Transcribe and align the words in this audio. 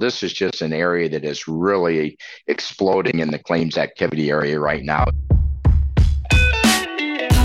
This 0.00 0.22
is 0.22 0.32
just 0.32 0.62
an 0.62 0.72
area 0.72 1.10
that 1.10 1.26
is 1.26 1.46
really 1.46 2.16
exploding 2.46 3.18
in 3.18 3.30
the 3.30 3.38
claims 3.38 3.76
activity 3.76 4.30
area 4.30 4.58
right 4.58 4.82
now. 4.82 5.04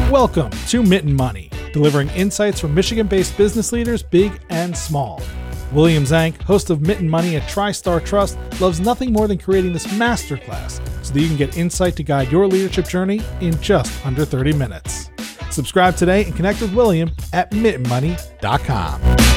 Welcome 0.09 0.51
to 0.69 0.81
Mitten 0.81 1.13
Money, 1.13 1.49
delivering 1.73 2.07
insights 2.11 2.61
from 2.61 2.73
Michigan 2.73 3.07
based 3.07 3.35
business 3.37 3.73
leaders, 3.73 4.01
big 4.01 4.39
and 4.49 4.75
small. 4.75 5.21
William 5.73 6.05
Zank, 6.05 6.41
host 6.43 6.69
of 6.69 6.79
Mitten 6.79 7.09
Money 7.09 7.35
at 7.35 7.43
TriStar 7.43 8.01
Trust, 8.05 8.37
loves 8.61 8.79
nothing 8.79 9.11
more 9.11 9.27
than 9.27 9.37
creating 9.37 9.73
this 9.73 9.87
masterclass 9.87 10.79
so 11.05 11.13
that 11.13 11.19
you 11.19 11.27
can 11.27 11.35
get 11.35 11.57
insight 11.57 11.97
to 11.97 12.03
guide 12.03 12.31
your 12.31 12.47
leadership 12.47 12.87
journey 12.87 13.21
in 13.41 13.59
just 13.59 14.05
under 14.05 14.23
30 14.23 14.53
minutes. 14.53 15.09
Subscribe 15.51 15.97
today 15.97 16.23
and 16.23 16.33
connect 16.33 16.61
with 16.61 16.73
William 16.73 17.11
at 17.33 17.51
mittenmoney.com. 17.51 19.34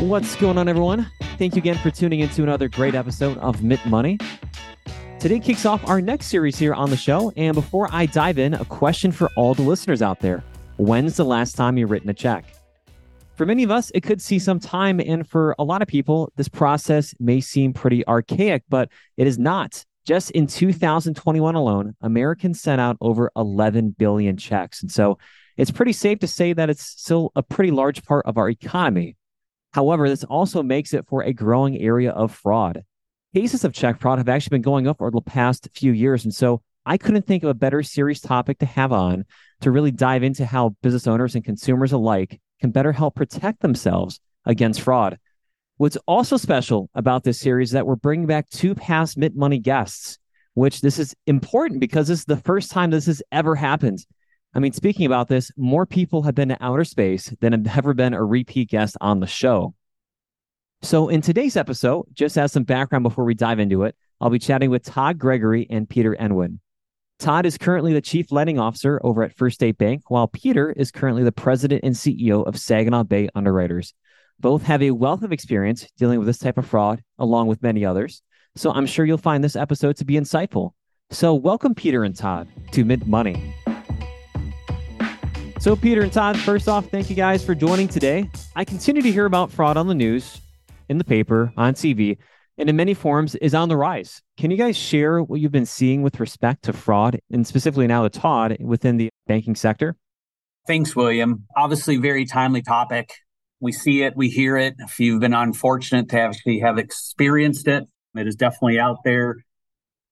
What's 0.00 0.34
going 0.36 0.56
on, 0.56 0.66
everyone? 0.66 1.06
Thank 1.36 1.54
you 1.54 1.60
again 1.60 1.76
for 1.76 1.90
tuning 1.90 2.20
into 2.20 2.42
another 2.42 2.68
great 2.68 2.94
episode 2.94 3.36
of 3.36 3.62
Mitten 3.62 3.90
Money. 3.90 4.18
Today 5.18 5.38
kicks 5.38 5.66
off 5.66 5.86
our 5.86 6.00
next 6.00 6.28
series 6.28 6.58
here 6.58 6.72
on 6.72 6.88
the 6.88 6.96
show. 6.96 7.34
And 7.36 7.54
before 7.54 7.86
I 7.92 8.06
dive 8.06 8.38
in, 8.38 8.54
a 8.54 8.64
question 8.64 9.12
for 9.12 9.28
all 9.36 9.52
the 9.52 9.60
listeners 9.60 10.00
out 10.00 10.20
there 10.20 10.42
When's 10.78 11.18
the 11.18 11.26
last 11.26 11.54
time 11.54 11.76
you've 11.76 11.90
written 11.90 12.08
a 12.08 12.14
check? 12.14 12.46
For 13.36 13.44
many 13.44 13.62
of 13.62 13.70
us, 13.70 13.92
it 13.94 14.02
could 14.02 14.22
see 14.22 14.38
some 14.38 14.58
time. 14.58 15.00
And 15.00 15.28
for 15.28 15.54
a 15.58 15.64
lot 15.64 15.82
of 15.82 15.86
people, 15.88 16.32
this 16.34 16.48
process 16.48 17.14
may 17.20 17.42
seem 17.42 17.74
pretty 17.74 18.04
archaic, 18.08 18.62
but 18.70 18.88
it 19.18 19.26
is 19.26 19.38
not. 19.38 19.84
Just 20.06 20.30
in 20.30 20.46
2021 20.46 21.54
alone, 21.54 21.94
Americans 22.00 22.58
sent 22.58 22.80
out 22.80 22.96
over 23.02 23.30
11 23.36 23.96
billion 23.98 24.38
checks. 24.38 24.80
And 24.80 24.90
so 24.90 25.18
it's 25.58 25.70
pretty 25.70 25.92
safe 25.92 26.20
to 26.20 26.26
say 26.26 26.54
that 26.54 26.70
it's 26.70 26.86
still 26.86 27.32
a 27.36 27.42
pretty 27.42 27.70
large 27.70 28.02
part 28.02 28.24
of 28.24 28.38
our 28.38 28.48
economy. 28.48 29.16
However, 29.72 30.08
this 30.08 30.24
also 30.24 30.62
makes 30.62 30.94
it 30.94 31.06
for 31.08 31.22
a 31.22 31.32
growing 31.32 31.78
area 31.78 32.10
of 32.10 32.34
fraud 32.34 32.84
cases 33.34 33.64
of 33.64 33.72
check 33.72 34.00
fraud 34.00 34.18
have 34.18 34.28
actually 34.28 34.56
been 34.56 34.62
going 34.62 34.88
up 34.88 35.00
over 35.00 35.10
the 35.10 35.20
past 35.20 35.68
few 35.74 35.92
years. 35.92 36.24
And 36.24 36.34
so 36.34 36.62
I 36.84 36.96
couldn't 36.96 37.26
think 37.26 37.42
of 37.42 37.50
a 37.50 37.54
better 37.54 37.82
serious 37.82 38.20
topic 38.20 38.58
to 38.58 38.66
have 38.66 38.92
on 38.92 39.24
to 39.60 39.70
really 39.70 39.90
dive 39.90 40.22
into 40.22 40.46
how 40.46 40.70
business 40.82 41.06
owners 41.06 41.34
and 41.34 41.44
consumers 41.44 41.92
alike 41.92 42.40
can 42.60 42.70
better 42.70 42.92
help 42.92 43.14
protect 43.14 43.60
themselves 43.60 44.20
against 44.46 44.80
fraud. 44.80 45.18
What's 45.76 45.98
also 46.06 46.36
special 46.36 46.90
about 46.94 47.24
this 47.24 47.40
series 47.40 47.68
is 47.68 47.72
that 47.72 47.86
we're 47.86 47.96
bringing 47.96 48.26
back 48.26 48.48
two 48.50 48.74
past 48.74 49.16
Mitten 49.16 49.38
Money 49.38 49.58
guests, 49.58 50.18
which 50.54 50.80
this 50.80 50.98
is 50.98 51.14
important 51.26 51.80
because 51.80 52.08
this 52.08 52.20
is 52.20 52.24
the 52.24 52.36
first 52.36 52.70
time 52.70 52.90
this 52.90 53.06
has 53.06 53.22
ever 53.32 53.54
happened. 53.54 54.04
I 54.52 54.58
mean, 54.58 54.72
speaking 54.72 55.06
about 55.06 55.28
this, 55.28 55.52
more 55.56 55.86
people 55.86 56.22
have 56.22 56.34
been 56.34 56.48
to 56.48 56.58
outer 56.60 56.84
space 56.84 57.32
than 57.40 57.52
have 57.52 57.78
ever 57.78 57.94
been 57.94 58.14
a 58.14 58.24
repeat 58.24 58.70
guest 58.70 58.96
on 59.00 59.20
the 59.20 59.26
show. 59.26 59.74
So, 60.82 61.08
in 61.08 61.20
today's 61.20 61.56
episode, 61.56 62.06
just 62.14 62.36
as 62.36 62.52
some 62.52 62.64
background 62.64 63.02
before 63.04 63.24
we 63.24 63.34
dive 63.34 63.60
into 63.60 63.84
it, 63.84 63.94
I'll 64.20 64.30
be 64.30 64.38
chatting 64.38 64.70
with 64.70 64.82
Todd 64.82 65.18
Gregory 65.18 65.66
and 65.70 65.88
Peter 65.88 66.16
Ewend. 66.18 66.58
Todd 67.18 67.46
is 67.46 67.58
currently 67.58 67.92
the 67.92 68.00
chief 68.00 68.32
lending 68.32 68.58
officer 68.58 68.98
over 69.04 69.22
at 69.22 69.36
First 69.36 69.56
State 69.56 69.76
Bank, 69.78 70.10
while 70.10 70.26
Peter 70.26 70.72
is 70.72 70.90
currently 70.90 71.22
the 71.22 71.32
president 71.32 71.84
and 71.84 71.94
CEO 71.94 72.44
of 72.46 72.58
Saginaw 72.58 73.04
Bay 73.04 73.28
Underwriters. 73.34 73.94
Both 74.40 74.62
have 74.62 74.82
a 74.82 74.90
wealth 74.90 75.22
of 75.22 75.32
experience 75.32 75.86
dealing 75.98 76.18
with 76.18 76.26
this 76.26 76.38
type 76.38 76.56
of 76.56 76.66
fraud, 76.66 77.02
along 77.18 77.46
with 77.46 77.62
many 77.62 77.84
others. 77.84 78.22
So, 78.56 78.72
I'm 78.72 78.86
sure 78.86 79.04
you'll 79.04 79.18
find 79.18 79.44
this 79.44 79.56
episode 79.56 79.96
to 79.98 80.04
be 80.04 80.14
insightful. 80.14 80.70
So, 81.10 81.34
welcome, 81.34 81.74
Peter 81.74 82.02
and 82.02 82.16
Todd, 82.16 82.48
to 82.72 82.84
Mitten 82.84 83.10
Money. 83.10 83.54
So, 85.60 85.76
Peter 85.76 86.00
and 86.00 86.10
Todd, 86.10 86.38
first 86.38 86.68
off, 86.68 86.86
thank 86.86 87.10
you 87.10 87.16
guys 87.16 87.44
for 87.44 87.54
joining 87.54 87.86
today. 87.86 88.30
I 88.56 88.64
continue 88.64 89.02
to 89.02 89.12
hear 89.12 89.26
about 89.26 89.52
fraud 89.52 89.76
on 89.76 89.88
the 89.88 89.94
news, 89.94 90.40
in 90.88 90.96
the 90.96 91.04
paper, 91.04 91.52
on 91.54 91.74
TV, 91.74 92.16
and 92.56 92.70
in 92.70 92.76
many 92.76 92.94
forms 92.94 93.34
is 93.34 93.54
on 93.54 93.68
the 93.68 93.76
rise. 93.76 94.22
Can 94.38 94.50
you 94.50 94.56
guys 94.56 94.74
share 94.74 95.22
what 95.22 95.38
you've 95.38 95.52
been 95.52 95.66
seeing 95.66 96.00
with 96.00 96.18
respect 96.18 96.62
to 96.62 96.72
fraud 96.72 97.20
and 97.30 97.46
specifically 97.46 97.86
now 97.86 98.04
to 98.04 98.08
Todd 98.08 98.56
within 98.58 98.96
the 98.96 99.10
banking 99.26 99.54
sector? 99.54 99.96
Thanks, 100.66 100.96
William. 100.96 101.44
Obviously, 101.54 101.98
very 101.98 102.24
timely 102.24 102.62
topic. 102.62 103.12
We 103.60 103.72
see 103.72 104.02
it, 104.02 104.16
we 104.16 104.30
hear 104.30 104.56
it. 104.56 104.76
If 104.78 104.98
you've 104.98 105.20
been 105.20 105.34
unfortunate 105.34 106.08
to 106.08 106.20
actually 106.20 106.60
have 106.60 106.78
experienced 106.78 107.68
it, 107.68 107.84
it 108.16 108.26
is 108.26 108.34
definitely 108.34 108.78
out 108.78 109.04
there. 109.04 109.36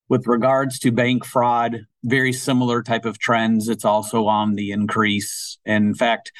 With 0.08 0.26
regards 0.26 0.78
to 0.80 0.90
bank 0.90 1.24
fraud, 1.24 1.86
very 2.04 2.32
similar 2.32 2.82
type 2.82 3.04
of 3.04 3.18
trends. 3.18 3.68
It's 3.68 3.84
also 3.84 4.26
on 4.26 4.54
the 4.54 4.70
increase. 4.70 5.58
In 5.64 5.94
fact, 5.94 6.32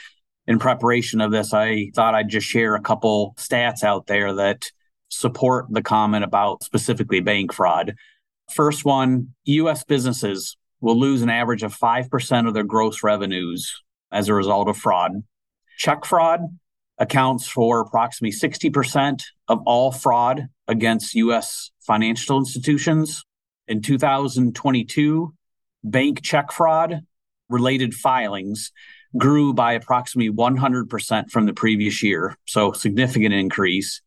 in 0.47 0.59
preparation 0.59 1.21
of 1.21 1.31
this, 1.31 1.53
I 1.53 1.91
thought 1.95 2.15
I'd 2.15 2.31
just 2.31 2.47
share 2.47 2.75
a 2.75 2.81
couple 2.81 3.35
stats 3.37 3.83
out 3.83 4.07
there 4.07 4.33
that 4.35 4.71
support 5.11 5.67
the 5.71 5.83
comment 5.83 6.25
about 6.25 6.63
specifically 6.63 7.21
bank 7.21 7.53
fraud. 7.53 7.95
First 8.51 8.85
one 8.85 9.35
US 9.45 9.85
businesses 9.85 10.57
will 10.81 10.99
lose 10.99 11.23
an 11.23 11.31
average 11.31 11.63
of 11.63 11.77
5% 11.77 12.49
of 12.49 12.55
their 12.55 12.65
gross 12.65 13.03
revenues 13.03 13.83
as 14.11 14.29
a 14.29 14.35
result 14.35 14.69
of 14.69 14.77
fraud. 14.77 15.23
Check 15.77 16.05
fraud 16.05 16.41
accounts 16.99 17.47
for 17.47 17.81
approximately 17.81 18.37
60% 18.37 19.23
of 19.49 19.61
all 19.67 19.93
fraud 19.93 20.49
against 20.67 21.15
US 21.15 21.71
financial 21.81 22.39
institutions. 22.39 23.25
In 23.69 23.83
2022, 23.83 25.35
bank 25.85 26.23
check 26.23 26.53
fraud 26.53 27.03
related 27.49 27.95
filings 27.95 28.73
grew 29.17 29.53
by 29.53 29.73
approximately 29.73 30.31
100% 30.33 31.31
from 31.31 31.47
the 31.47 31.53
previous 31.53 32.03
year. 32.03 32.37
So 32.47 32.73
significant 32.73 33.35
increase. 33.35 34.03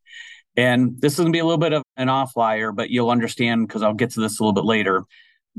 And 0.58 1.00
this 1.00 1.14
is 1.14 1.20
going 1.20 1.32
to 1.32 1.36
be 1.36 1.40
a 1.40 1.46
little 1.46 1.58
bit 1.58 1.74
of 1.74 1.84
an 1.96 2.08
offlier, 2.08 2.76
but 2.76 2.90
you'll 2.90 3.10
understand 3.10 3.68
because 3.68 3.84
I'll 3.84 3.94
get 3.94 4.12
to 4.12 4.20
this 4.20 4.40
a 4.40 4.44
little 4.44 4.54
bit 4.54 4.66
later. 4.66 5.06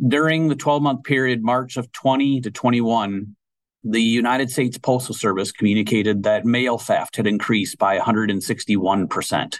During 0.08 0.48
the 0.48 0.54
12 0.54 0.82
month 0.82 1.04
period, 1.04 1.42
March 1.42 1.76
of 1.76 1.90
20 1.92 2.42
to 2.42 2.50
21, 2.50 3.36
the 3.84 4.02
United 4.02 4.50
States 4.50 4.78
Postal 4.78 5.14
Service 5.14 5.50
communicated 5.50 6.22
that 6.22 6.44
mail 6.44 6.78
theft 6.78 7.16
had 7.16 7.26
increased 7.26 7.78
by 7.78 7.98
161%. 7.98 9.58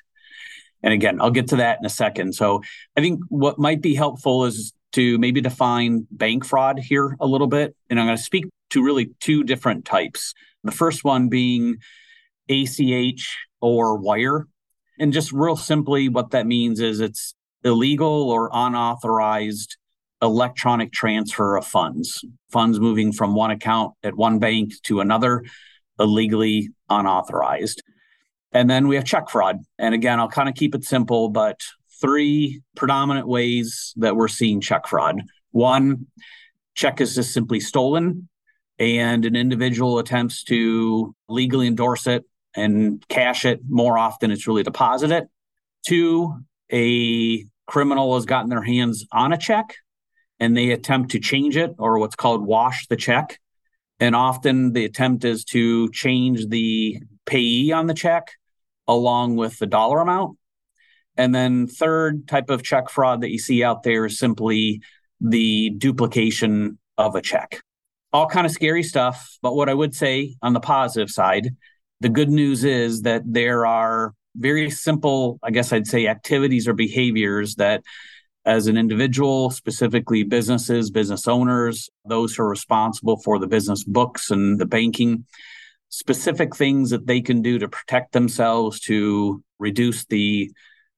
And 0.82 0.93
again, 0.93 1.20
I'll 1.20 1.31
get 1.31 1.48
to 1.48 1.56
that 1.56 1.78
in 1.78 1.87
a 1.87 1.91
second. 1.91 2.34
So 2.34 2.62
I 2.97 3.00
think 3.00 3.20
what 3.28 3.59
might 3.59 3.82
be 3.82 3.94
helpful 3.94 4.44
is 4.44 4.72
to 4.93 5.19
maybe 5.19 5.41
define 5.41 6.06
bank 6.10 6.44
fraud 6.44 6.78
here 6.78 7.16
a 7.20 7.26
little 7.26 7.47
bit. 7.47 7.75
And 7.88 7.98
I'm 7.98 8.06
going 8.06 8.16
to 8.16 8.22
speak 8.22 8.47
to 8.70 8.84
really 8.84 9.10
two 9.20 9.44
different 9.44 9.84
types. 9.84 10.34
The 10.65 10.72
first 10.72 11.04
one 11.04 11.28
being 11.28 11.76
ACH 12.48 13.37
or 13.60 13.97
wire. 13.97 14.48
And 14.98 15.12
just 15.12 15.32
real 15.32 15.56
simply, 15.56 16.09
what 16.09 16.31
that 16.31 16.47
means 16.47 16.81
is 16.81 17.00
it's 17.00 17.34
illegal 17.64 18.31
or 18.31 18.50
unauthorized 18.53 19.76
electronic 20.20 20.93
transfer 20.93 21.56
of 21.56 21.66
funds, 21.66 22.25
funds 22.50 22.78
moving 22.78 23.12
from 23.12 23.34
one 23.34 23.50
account 23.50 23.94
at 24.04 24.14
one 24.14 24.38
bank 24.38 24.72
to 24.84 25.00
another, 25.00 25.44
illegally 25.99 26.70
unauthorized. 26.88 27.82
And 28.52 28.68
then 28.68 28.86
we 28.88 28.96
have 28.96 29.04
check 29.04 29.30
fraud. 29.30 29.58
And 29.78 29.94
again, 29.94 30.20
I'll 30.20 30.28
kind 30.28 30.48
of 30.48 30.54
keep 30.54 30.74
it 30.74 30.84
simple, 30.84 31.30
but 31.30 31.60
three 32.00 32.62
predominant 32.76 33.26
ways 33.26 33.94
that 33.96 34.16
we're 34.16 34.28
seeing 34.28 34.60
check 34.60 34.86
fraud. 34.86 35.22
One, 35.52 36.06
check 36.74 37.00
is 37.00 37.14
just 37.14 37.32
simply 37.32 37.60
stolen 37.60 38.28
and 38.78 39.24
an 39.24 39.36
individual 39.36 39.98
attempts 39.98 40.44
to 40.44 41.14
legally 41.28 41.66
endorse 41.66 42.06
it 42.06 42.24
and 42.54 43.06
cash 43.08 43.44
it, 43.44 43.60
more 43.68 43.96
often 43.96 44.30
it's 44.30 44.46
really 44.46 44.62
deposit 44.62 45.10
it. 45.10 45.28
Two, 45.86 46.34
a 46.70 47.46
criminal 47.66 48.14
has 48.14 48.26
gotten 48.26 48.50
their 48.50 48.62
hands 48.62 49.06
on 49.12 49.32
a 49.32 49.38
check 49.38 49.76
and 50.40 50.56
they 50.56 50.70
attempt 50.70 51.12
to 51.12 51.20
change 51.20 51.56
it 51.56 51.74
or 51.78 51.98
what's 51.98 52.16
called 52.16 52.44
wash 52.44 52.86
the 52.88 52.96
check. 52.96 53.38
And 54.00 54.16
often 54.16 54.72
the 54.72 54.84
attempt 54.84 55.24
is 55.24 55.44
to 55.46 55.88
change 55.90 56.48
the 56.48 57.00
payee 57.24 57.72
on 57.72 57.86
the 57.86 57.94
check 57.94 58.32
along 58.97 59.36
with 59.36 59.58
the 59.58 59.66
dollar 59.66 60.00
amount. 60.00 60.38
And 61.16 61.34
then 61.34 61.66
third 61.66 62.26
type 62.26 62.49
of 62.50 62.62
check 62.62 62.88
fraud 62.88 63.20
that 63.20 63.31
you 63.31 63.38
see 63.38 63.62
out 63.62 63.82
there 63.82 64.06
is 64.06 64.19
simply 64.19 64.81
the 65.20 65.70
duplication 65.70 66.78
of 66.96 67.14
a 67.14 67.22
check 67.22 67.62
all 68.12 68.28
kind 68.28 68.46
of 68.46 68.52
scary 68.52 68.82
stuff. 68.82 69.38
But 69.43 69.56
what 69.56 69.69
I 69.69 69.75
would 69.75 69.94
say 69.94 70.37
on 70.43 70.52
the 70.52 70.61
positive 70.61 71.11
side, 71.11 71.49
the 72.00 72.08
good 72.08 72.28
news 72.28 72.64
is 72.64 73.02
that 73.02 73.22
there 73.25 73.66
are 73.66 74.14
very 74.37 74.70
simple, 74.70 75.38
I 75.43 75.50
guess 75.50 75.72
I'd 75.72 75.87
say, 75.87 76.06
activities 76.06 76.69
or 76.69 76.75
behaviors 76.75 77.56
that 77.56 77.82
as 78.44 78.66
an 78.66 78.76
individual, 78.76 79.50
specifically 79.50 80.25
businesses, 80.25 80.90
business 80.90 81.28
owners, 81.28 81.88
those 82.05 82.34
who 82.34 82.43
are 82.43 82.49
responsible 82.49 83.19
for 83.19 83.38
the 83.38 83.46
business 83.46 83.84
books 83.84 84.31
and 84.31 84.58
the 84.58 84.66
banking, 84.66 85.26
specific 85.92 86.56
things 86.56 86.88
that 86.88 87.06
they 87.06 87.20
can 87.20 87.42
do 87.42 87.58
to 87.58 87.68
protect 87.68 88.12
themselves 88.12 88.80
to 88.80 89.44
reduce 89.58 90.06
the 90.06 90.50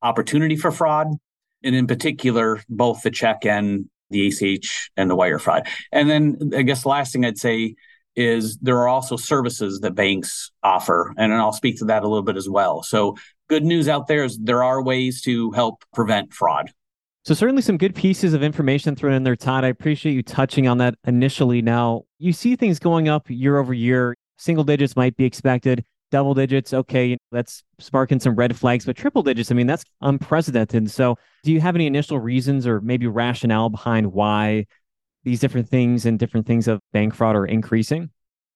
opportunity 0.02 0.56
for 0.56 0.70
fraud. 0.70 1.08
And 1.64 1.75
in 1.75 1.88
particular, 1.88 2.62
both 2.69 3.02
the 3.02 3.11
check 3.11 3.44
and 3.44 3.91
the 4.11 4.29
ACH 4.29 4.91
and 4.96 5.11
the 5.11 5.17
wire 5.17 5.41
fraud. 5.41 5.67
And 5.91 6.08
then 6.08 6.52
I 6.55 6.62
guess 6.62 6.82
the 6.82 6.91
last 6.91 7.12
thing 7.12 7.25
I'd 7.25 7.38
say 7.38 7.75
is 8.14 8.56
there 8.58 8.79
are 8.79 8.87
also 8.87 9.17
services 9.17 9.81
that 9.81 9.96
banks 9.96 10.52
offer, 10.62 11.12
and 11.17 11.35
I'll 11.35 11.52
speak 11.52 11.79
to 11.79 11.87
that 11.87 12.05
a 12.05 12.08
little 12.08 12.23
bit 12.23 12.37
as 12.37 12.49
well. 12.49 12.85
So 12.85 13.17
good 13.49 13.64
news 13.64 13.88
out 13.88 14.06
there 14.06 14.23
is 14.23 14.38
there 14.38 14.62
are 14.62 14.81
ways 14.81 15.20
to 15.23 15.50
help 15.50 15.82
prevent 15.93 16.32
fraud. 16.32 16.70
So 17.25 17.35
certainly 17.35 17.62
some 17.62 17.79
good 17.79 17.96
pieces 17.96 18.32
of 18.32 18.44
information 18.44 18.94
thrown 18.94 19.14
in 19.14 19.25
there, 19.25 19.35
Todd. 19.35 19.64
I 19.64 19.69
appreciate 19.69 20.12
you 20.12 20.23
touching 20.23 20.69
on 20.69 20.79
that 20.79 20.94
initially. 21.05 21.62
Now 21.62 22.02
you 22.19 22.32
see 22.32 22.55
things 22.55 22.79
going 22.79 23.08
up 23.08 23.29
year 23.29 23.58
over 23.58 23.75
year. 23.75 24.14
Single 24.37 24.65
digits 24.65 24.97
might 24.97 25.17
be 25.17 25.25
expected. 25.25 25.85
Double 26.11 26.35
digits, 26.35 26.73
okay, 26.73 27.17
that's 27.33 27.65
sparking 27.79 28.21
some 28.21 28.37
red 28.37 28.57
flags. 28.57 28.85
But 28.85 28.97
triple 28.97 29.23
digits, 29.23 29.51
I 29.51 29.55
mean, 29.55 29.67
that's 29.67 29.85
unprecedented. 30.01 30.91
So, 30.91 31.19
do 31.43 31.53
you 31.53 31.61
have 31.61 31.75
any 31.75 31.87
initial 31.87 32.21
reasons 32.21 32.67
or 32.67 32.81
maybe 32.81 33.07
rationale 33.07 33.69
behind 33.69 34.13
why 34.13 34.67
these 35.25 35.41
different 35.41 35.69
things 35.69 36.07
and 36.07 36.19
different 36.19 36.47
things 36.47 36.69
of 36.69 36.81
bank 36.93 37.15
fraud 37.15 37.35
are 37.35 37.47
increasing? 37.47 38.11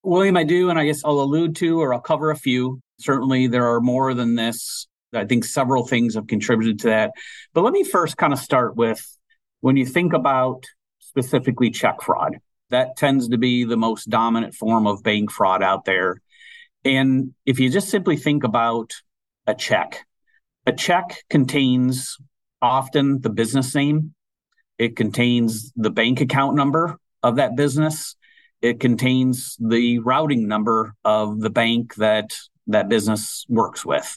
William, 0.04 0.36
I 0.36 0.44
do, 0.44 0.70
and 0.70 0.78
I 0.78 0.84
guess 0.84 1.00
I'll 1.04 1.20
allude 1.20 1.56
to 1.56 1.80
or 1.80 1.92
I'll 1.92 2.00
cover 2.00 2.30
a 2.30 2.36
few. 2.36 2.80
Certainly, 3.00 3.48
there 3.48 3.66
are 3.66 3.80
more 3.80 4.14
than 4.14 4.36
this 4.36 4.86
I 5.12 5.24
think 5.24 5.44
several 5.44 5.86
things 5.86 6.14
have 6.14 6.26
contributed 6.26 6.80
to 6.80 6.88
that. 6.88 7.12
But 7.54 7.62
let 7.62 7.72
me 7.72 7.84
first 7.84 8.16
kind 8.16 8.32
of 8.32 8.38
start 8.38 8.76
with 8.76 9.00
when 9.60 9.76
you 9.76 9.86
think 9.86 10.12
about 10.12 10.64
specifically 11.00 11.70
check 11.70 12.02
fraud, 12.02 12.38
that 12.70 12.96
tends 12.96 13.28
to 13.28 13.38
be 13.38 13.64
the 13.64 13.76
most 13.76 14.08
dominant 14.08 14.54
form 14.54 14.86
of 14.86 15.02
bank 15.02 15.30
fraud 15.30 15.62
out 15.62 15.84
there. 15.84 16.20
And 16.84 17.34
if 17.44 17.60
you 17.60 17.70
just 17.70 17.88
simply 17.88 18.16
think 18.16 18.44
about 18.44 18.92
a 19.46 19.54
check, 19.54 20.06
a 20.66 20.72
check 20.72 21.22
contains 21.30 22.16
often 22.60 23.20
the 23.20 23.30
business 23.30 23.74
name, 23.74 24.14
it 24.78 24.96
contains 24.96 25.72
the 25.76 25.90
bank 25.90 26.20
account 26.20 26.56
number 26.56 26.98
of 27.22 27.36
that 27.36 27.56
business, 27.56 28.16
it 28.60 28.80
contains 28.80 29.56
the 29.58 29.98
routing 30.00 30.48
number 30.48 30.94
of 31.04 31.40
the 31.40 31.50
bank 31.50 31.94
that 31.96 32.34
that 32.66 32.88
business 32.88 33.46
works 33.48 33.84
with. 33.84 34.16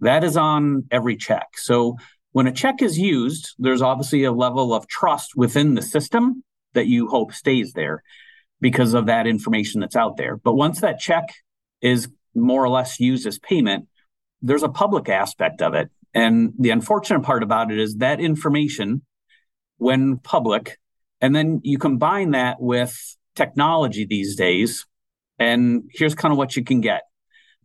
That 0.00 0.24
is 0.24 0.36
on 0.36 0.84
every 0.90 1.16
check. 1.16 1.56
So 1.56 1.96
when 2.32 2.46
a 2.46 2.52
check 2.52 2.82
is 2.82 2.98
used, 2.98 3.54
there's 3.58 3.82
obviously 3.82 4.24
a 4.24 4.32
level 4.32 4.74
of 4.74 4.86
trust 4.86 5.32
within 5.36 5.74
the 5.74 5.82
system 5.82 6.44
that 6.78 6.86
you 6.86 7.08
hope 7.08 7.32
stays 7.32 7.72
there 7.72 8.02
because 8.60 8.94
of 8.94 9.06
that 9.06 9.26
information 9.26 9.80
that's 9.80 9.96
out 9.96 10.16
there. 10.16 10.36
But 10.36 10.54
once 10.54 10.80
that 10.80 10.98
check 10.98 11.24
is 11.80 12.08
more 12.34 12.64
or 12.64 12.68
less 12.68 12.98
used 12.98 13.26
as 13.26 13.38
payment, 13.38 13.88
there's 14.40 14.62
a 14.62 14.68
public 14.68 15.08
aspect 15.08 15.60
of 15.60 15.74
it. 15.74 15.90
And 16.14 16.52
the 16.58 16.70
unfortunate 16.70 17.22
part 17.22 17.42
about 17.42 17.70
it 17.70 17.78
is 17.78 17.96
that 17.96 18.20
information, 18.20 19.02
when 19.76 20.18
public, 20.18 20.78
and 21.20 21.34
then 21.34 21.60
you 21.62 21.78
combine 21.78 22.30
that 22.32 22.60
with 22.60 23.16
technology 23.34 24.06
these 24.06 24.36
days, 24.36 24.86
and 25.38 25.82
here's 25.92 26.14
kind 26.14 26.32
of 26.32 26.38
what 26.38 26.56
you 26.56 26.64
can 26.64 26.80
get 26.80 27.02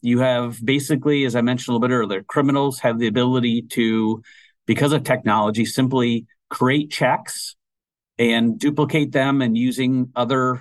you 0.03 0.19
have 0.19 0.63
basically, 0.63 1.23
as 1.23 1.35
I 1.35 1.41
mentioned 1.41 1.69
a 1.69 1.77
little 1.77 1.87
bit 1.87 1.93
earlier, 1.93 2.23
criminals 2.23 2.79
have 2.79 2.99
the 2.99 3.07
ability 3.07 3.63
to, 3.71 4.21
because 4.67 4.91
of 4.91 5.05
technology, 5.05 5.63
simply 5.63 6.27
create 6.49 6.91
checks 6.91 7.55
and 8.17 8.59
duplicate 8.59 9.11
them 9.11 9.41
and 9.41 9.57
using 9.57 10.11
other 10.15 10.59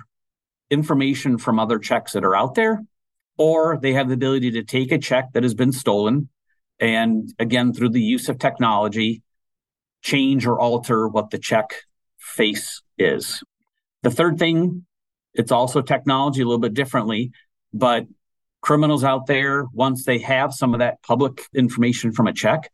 information 0.69 1.37
from 1.37 1.59
other 1.59 1.79
checks 1.79 2.13
that 2.13 2.23
are 2.23 2.35
out 2.35 2.55
there. 2.55 2.83
Or 3.37 3.77
they 3.81 3.93
have 3.93 4.07
the 4.07 4.13
ability 4.13 4.51
to 4.51 4.63
take 4.63 4.91
a 4.91 4.97
check 4.97 5.33
that 5.33 5.43
has 5.43 5.53
been 5.53 5.71
stolen 5.71 6.29
and, 6.79 7.33
again, 7.39 7.73
through 7.73 7.89
the 7.89 8.01
use 8.01 8.29
of 8.29 8.39
technology, 8.39 9.21
change 10.01 10.45
or 10.45 10.59
alter 10.59 11.07
what 11.07 11.29
the 11.29 11.39
check 11.39 11.73
face 12.17 12.81
is. 12.97 13.43
The 14.01 14.11
third 14.11 14.37
thing, 14.37 14.85
it's 15.33 15.51
also 15.51 15.81
technology 15.81 16.41
a 16.41 16.45
little 16.45 16.59
bit 16.59 16.73
differently, 16.73 17.31
but 17.73 18.05
criminals 18.61 19.03
out 19.03 19.27
there, 19.27 19.65
once 19.73 20.05
they 20.05 20.19
have 20.19 20.53
some 20.53 20.73
of 20.73 20.79
that 20.79 21.01
public 21.03 21.41
information 21.53 22.11
from 22.11 22.27
a 22.27 22.33
check, 22.33 22.69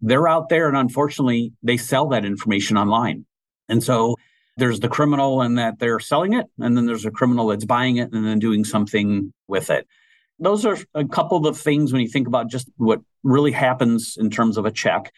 they're 0.00 0.28
out 0.28 0.48
there 0.48 0.68
and 0.68 0.76
unfortunately 0.76 1.52
they 1.62 1.76
sell 1.76 2.08
that 2.08 2.24
information 2.24 2.76
online. 2.76 3.26
And 3.70 3.82
so 3.82 4.16
there's 4.56 4.80
the 4.80 4.88
criminal 4.88 5.40
and 5.40 5.58
that 5.58 5.78
they're 5.78 6.00
selling 6.00 6.34
it, 6.34 6.46
and 6.58 6.76
then 6.76 6.86
there's 6.86 7.06
a 7.06 7.10
criminal 7.10 7.46
that's 7.46 7.64
buying 7.64 7.96
it 7.96 8.12
and 8.12 8.26
then 8.26 8.38
doing 8.38 8.64
something 8.64 9.32
with 9.48 9.70
it. 9.70 9.86
Those 10.38 10.66
are 10.66 10.76
a 10.94 11.04
couple 11.04 11.46
of 11.46 11.58
things 11.58 11.92
when 11.92 12.02
you 12.02 12.08
think 12.08 12.26
about 12.26 12.50
just 12.50 12.68
what 12.76 13.00
really 13.22 13.52
happens 13.52 14.16
in 14.18 14.30
terms 14.30 14.56
of 14.56 14.66
a 14.66 14.70
check. 14.70 15.12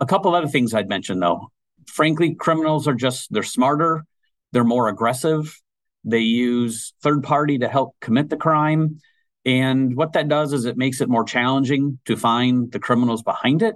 A 0.00 0.06
couple 0.06 0.34
other 0.34 0.48
things 0.48 0.74
I'd 0.74 0.88
mention 0.88 1.20
though. 1.20 1.50
Frankly, 1.86 2.34
criminals 2.34 2.86
are 2.86 2.94
just 2.94 3.32
they're 3.32 3.42
smarter, 3.42 4.04
they're 4.52 4.64
more 4.64 4.88
aggressive. 4.88 5.60
They 6.04 6.20
use 6.20 6.92
third 7.02 7.22
party 7.22 7.58
to 7.58 7.68
help 7.68 7.96
commit 8.00 8.30
the 8.30 8.36
crime. 8.36 9.00
And 9.44 9.96
what 9.96 10.12
that 10.12 10.28
does 10.28 10.52
is 10.52 10.64
it 10.64 10.76
makes 10.76 11.00
it 11.00 11.08
more 11.08 11.24
challenging 11.24 11.98
to 12.04 12.16
find 12.16 12.70
the 12.70 12.78
criminals 12.78 13.22
behind 13.22 13.62
it. 13.62 13.74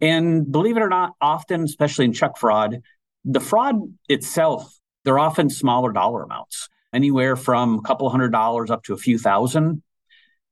And 0.00 0.50
believe 0.50 0.76
it 0.76 0.82
or 0.82 0.88
not, 0.88 1.14
often, 1.20 1.64
especially 1.64 2.06
in 2.06 2.12
check 2.12 2.36
fraud, 2.36 2.82
the 3.24 3.40
fraud 3.40 3.76
itself, 4.08 4.78
they're 5.04 5.18
often 5.18 5.50
smaller 5.50 5.92
dollar 5.92 6.22
amounts, 6.22 6.68
anywhere 6.92 7.36
from 7.36 7.78
a 7.78 7.82
couple 7.82 8.08
hundred 8.10 8.32
dollars 8.32 8.70
up 8.70 8.84
to 8.84 8.94
a 8.94 8.98
few 8.98 9.18
thousand. 9.18 9.82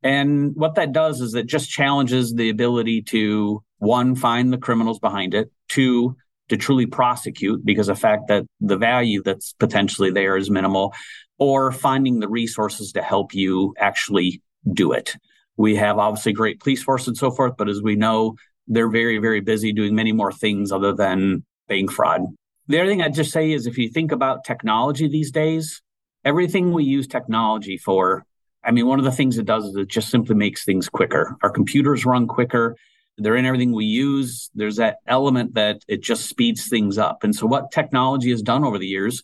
And 0.03 0.55
what 0.55 0.77
that 0.77 0.93
does 0.93 1.21
is 1.21 1.35
it 1.35 1.47
just 1.47 1.71
challenges 1.71 2.33
the 2.33 2.51
ability 2.51 3.03
to 3.03 3.63
one, 3.79 4.15
find 4.15 4.53
the 4.53 4.59
criminals 4.59 4.99
behind 4.99 5.35
it, 5.35 5.51
two, 5.69 6.17
to 6.49 6.57
truly 6.57 6.87
prosecute 6.87 7.65
because 7.65 7.89
the 7.89 7.95
fact 7.95 8.29
that 8.29 8.45
the 8.61 8.77
value 8.77 9.23
that's 9.23 9.53
potentially 9.55 10.11
there 10.11 10.37
is 10.37 10.51
minimal, 10.51 10.95
or 11.39 11.73
finding 11.73 12.21
the 12.21 12.29
resources 12.29 12.93
to 12.93 13.03
help 13.03 13.35
you 13.35 13.75
actually 13.79 14.43
do 14.73 14.93
it. 14.93 15.15
We 15.57 15.77
have 15.77 15.99
obviously 15.99 16.33
great 16.33 16.61
police 16.61 16.83
force 16.83 17.07
and 17.07 17.17
so 17.17 17.31
forth, 17.31 17.55
but 17.57 17.69
as 17.69 17.83
we 17.83 17.97
know, 17.97 18.37
they're 18.67 18.91
very, 18.91 19.19
very 19.19 19.41
busy 19.41 19.73
doing 19.73 19.95
many 19.95 20.13
more 20.13 20.33
things 20.33 20.73
other 20.73 20.93
than 20.93 21.45
bank 21.69 21.91
fraud. 21.91 22.23
The 22.69 22.79
other 22.79 22.91
thing 22.91 23.01
I'd 23.01 23.15
just 23.15 23.33
say 23.33 23.53
is 23.53 23.67
if 23.67 23.79
you 23.79 23.89
think 23.89 24.13
about 24.13 24.45
technology 24.45 25.09
these 25.09 25.31
days, 25.31 25.81
everything 26.25 26.73
we 26.73 26.85
use 26.85 27.07
technology 27.07 27.79
for, 27.79 28.27
I 28.63 28.73
mean, 28.73 28.87
one 28.87 28.99
of 28.99 29.07
the 29.07 29.13
things 29.13 29.39
it 29.39 29.47
does 29.47 29.65
is 29.65 29.75
it 29.75 29.89
just 29.89 30.11
simply 30.11 30.35
makes 30.35 30.65
things 30.65 30.87
quicker. 30.87 31.37
Our 31.43 31.49
computers 31.49 32.05
run 32.05 32.27
quicker. 32.27 32.77
They're 33.17 33.37
in 33.37 33.47
everything 33.47 33.73
we 33.73 33.87
use. 33.87 34.51
There's 34.55 34.77
that 34.77 34.99
element 35.07 35.55
that 35.55 35.83
it 35.89 36.03
just 36.03 36.29
speeds 36.29 36.69
things 36.69 36.99
up. 36.99 37.25
And 37.25 37.35
so, 37.35 37.47
what 37.47 37.73
technology 37.73 38.31
has 38.31 38.43
done 38.43 38.65
over 38.65 38.79
the 38.79 38.87
years 38.87 39.23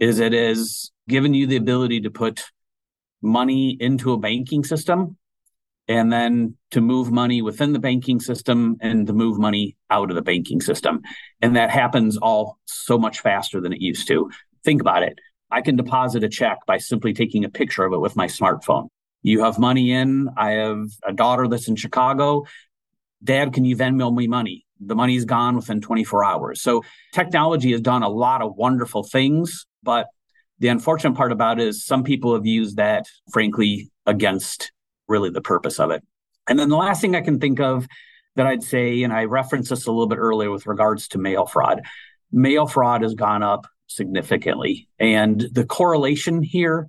is 0.00 0.18
it 0.18 0.32
has 0.32 0.90
given 1.08 1.34
you 1.34 1.46
the 1.46 1.56
ability 1.56 2.00
to 2.00 2.10
put 2.10 2.44
money 3.22 3.76
into 3.80 4.12
a 4.12 4.18
banking 4.18 4.64
system 4.64 5.16
and 5.88 6.12
then 6.12 6.56
to 6.72 6.80
move 6.80 7.12
money 7.12 7.42
within 7.42 7.72
the 7.72 7.78
banking 7.78 8.20
system 8.20 8.76
and 8.80 9.06
to 9.06 9.12
move 9.12 9.38
money 9.38 9.76
out 9.90 10.10
of 10.10 10.16
the 10.16 10.22
banking 10.22 10.60
system. 10.60 11.00
And 11.40 11.54
that 11.56 11.70
happens 11.70 12.16
all 12.16 12.58
so 12.64 12.98
much 12.98 13.20
faster 13.20 13.60
than 13.60 13.72
it 13.72 13.80
used 13.80 14.08
to. 14.08 14.30
Think 14.64 14.80
about 14.80 15.02
it. 15.02 15.18
I 15.50 15.60
can 15.60 15.76
deposit 15.76 16.24
a 16.24 16.28
check 16.28 16.58
by 16.66 16.78
simply 16.78 17.12
taking 17.12 17.44
a 17.44 17.48
picture 17.48 17.84
of 17.84 17.92
it 17.92 18.00
with 18.00 18.16
my 18.16 18.26
smartphone. 18.26 18.88
You 19.22 19.44
have 19.44 19.58
money 19.58 19.92
in. 19.92 20.28
I 20.36 20.52
have 20.52 20.86
a 21.06 21.12
daughter 21.12 21.46
that's 21.46 21.68
in 21.68 21.76
Chicago. 21.76 22.46
Dad, 23.22 23.52
can 23.52 23.64
you 23.64 23.76
Venmo 23.76 24.14
me 24.14 24.26
money? 24.26 24.66
The 24.80 24.94
money's 24.94 25.24
gone 25.24 25.56
within 25.56 25.80
24 25.80 26.24
hours. 26.24 26.60
So 26.60 26.84
technology 27.12 27.72
has 27.72 27.80
done 27.80 28.02
a 28.02 28.08
lot 28.08 28.42
of 28.42 28.56
wonderful 28.56 29.04
things, 29.04 29.66
but 29.82 30.06
the 30.58 30.68
unfortunate 30.68 31.16
part 31.16 31.32
about 31.32 31.60
it 31.60 31.68
is 31.68 31.84
some 31.84 32.02
people 32.02 32.34
have 32.34 32.46
used 32.46 32.76
that, 32.76 33.06
frankly, 33.32 33.90
against 34.04 34.72
really 35.08 35.30
the 35.30 35.40
purpose 35.40 35.78
of 35.78 35.90
it. 35.90 36.02
And 36.48 36.58
then 36.58 36.68
the 36.68 36.76
last 36.76 37.00
thing 37.00 37.16
I 37.16 37.20
can 37.20 37.40
think 37.40 37.60
of 37.60 37.86
that 38.36 38.46
I'd 38.46 38.62
say, 38.62 39.02
and 39.02 39.12
I 39.12 39.24
referenced 39.24 39.70
this 39.70 39.86
a 39.86 39.90
little 39.90 40.06
bit 40.06 40.18
earlier 40.18 40.50
with 40.50 40.66
regards 40.66 41.08
to 41.08 41.18
mail 41.18 41.46
fraud, 41.46 41.82
mail 42.30 42.66
fraud 42.66 43.02
has 43.02 43.14
gone 43.14 43.42
up 43.42 43.66
significantly. 43.86 44.88
And 44.98 45.40
the 45.52 45.64
correlation 45.64 46.42
here 46.42 46.88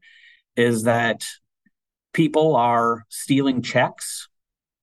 is 0.55 0.83
that 0.83 1.23
people 2.13 2.55
are 2.55 3.03
stealing 3.09 3.61
checks 3.61 4.27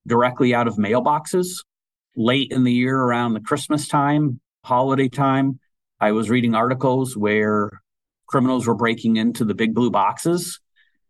directly 0.07 0.55
out 0.55 0.69
of 0.69 0.77
mailboxes 0.77 1.65
late 2.17 2.53
in 2.53 2.65
the 2.65 2.73
year 2.73 2.99
around 2.99 3.35
the 3.35 3.41
Christmas 3.41 3.89
time, 3.89 4.41
holiday 4.65 5.09
time. 5.09 5.59
I 6.01 6.13
was 6.13 6.31
reading 6.31 6.55
articles 6.55 7.17
where 7.17 7.71
criminals 8.27 8.67
were 8.67 8.75
breaking 8.75 9.17
into 9.17 9.45
the 9.45 9.55
big 9.55 9.75
blue 9.75 9.91
boxes 9.91 10.61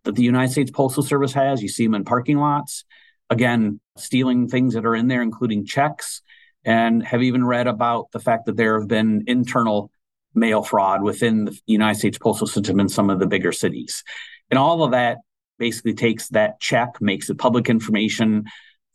that 0.04 0.14
the 0.14 0.22
United 0.22 0.52
States 0.52 0.70
Postal 0.70 1.02
Service 1.02 1.32
has. 1.32 1.62
You 1.62 1.68
see 1.68 1.84
them 1.84 1.94
in 1.94 2.04
parking 2.04 2.38
lots. 2.38 2.84
Again, 3.30 3.80
stealing 3.96 4.48
things 4.48 4.74
that 4.74 4.86
are 4.86 4.94
in 4.94 5.08
there, 5.08 5.22
including 5.22 5.64
checks, 5.64 6.22
and 6.64 7.02
have 7.02 7.22
even 7.22 7.44
read 7.44 7.66
about 7.66 8.10
the 8.12 8.20
fact 8.20 8.46
that 8.46 8.56
there 8.56 8.78
have 8.78 8.88
been 8.88 9.24
internal 9.26 9.90
mail 10.34 10.62
fraud 10.62 11.02
within 11.02 11.46
the 11.46 11.58
United 11.66 11.98
States 11.98 12.18
Postal 12.18 12.46
System 12.46 12.80
in 12.80 12.88
some 12.88 13.10
of 13.10 13.18
the 13.18 13.26
bigger 13.26 13.52
cities. 13.52 14.02
And 14.50 14.58
all 14.58 14.82
of 14.82 14.92
that 14.92 15.18
basically 15.58 15.94
takes 15.94 16.28
that 16.28 16.60
check, 16.60 17.00
makes 17.00 17.30
it 17.30 17.38
public 17.38 17.68
information 17.68 18.44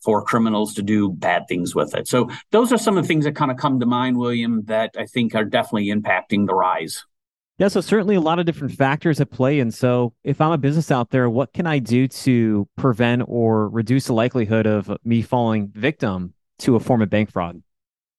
for 0.04 0.22
criminals 0.24 0.74
to 0.74 0.82
do 0.82 1.10
bad 1.10 1.44
things 1.48 1.74
with 1.74 1.94
it. 1.94 2.08
So 2.08 2.30
those 2.52 2.72
are 2.72 2.78
some 2.78 2.96
of 2.96 3.04
the 3.04 3.08
things 3.08 3.24
that 3.24 3.36
kind 3.36 3.50
of 3.50 3.56
come 3.56 3.80
to 3.80 3.86
mind, 3.86 4.16
William, 4.16 4.64
that 4.64 4.94
I 4.96 5.06
think 5.06 5.34
are 5.34 5.44
definitely 5.44 5.88
impacting 5.88 6.46
the 6.46 6.54
rise. 6.54 7.04
Yeah, 7.60 7.68
so 7.68 7.82
certainly 7.82 8.14
a 8.14 8.22
lot 8.22 8.38
of 8.38 8.46
different 8.46 8.72
factors 8.72 9.20
at 9.20 9.30
play. 9.30 9.60
And 9.60 9.72
so, 9.72 10.14
if 10.24 10.40
I'm 10.40 10.50
a 10.50 10.56
business 10.56 10.90
out 10.90 11.10
there, 11.10 11.28
what 11.28 11.52
can 11.52 11.66
I 11.66 11.78
do 11.78 12.08
to 12.08 12.66
prevent 12.74 13.24
or 13.26 13.68
reduce 13.68 14.06
the 14.06 14.14
likelihood 14.14 14.66
of 14.66 14.90
me 15.04 15.20
falling 15.20 15.68
victim 15.74 16.32
to 16.60 16.76
a 16.76 16.80
form 16.80 17.02
of 17.02 17.10
bank 17.10 17.30
fraud? 17.30 17.62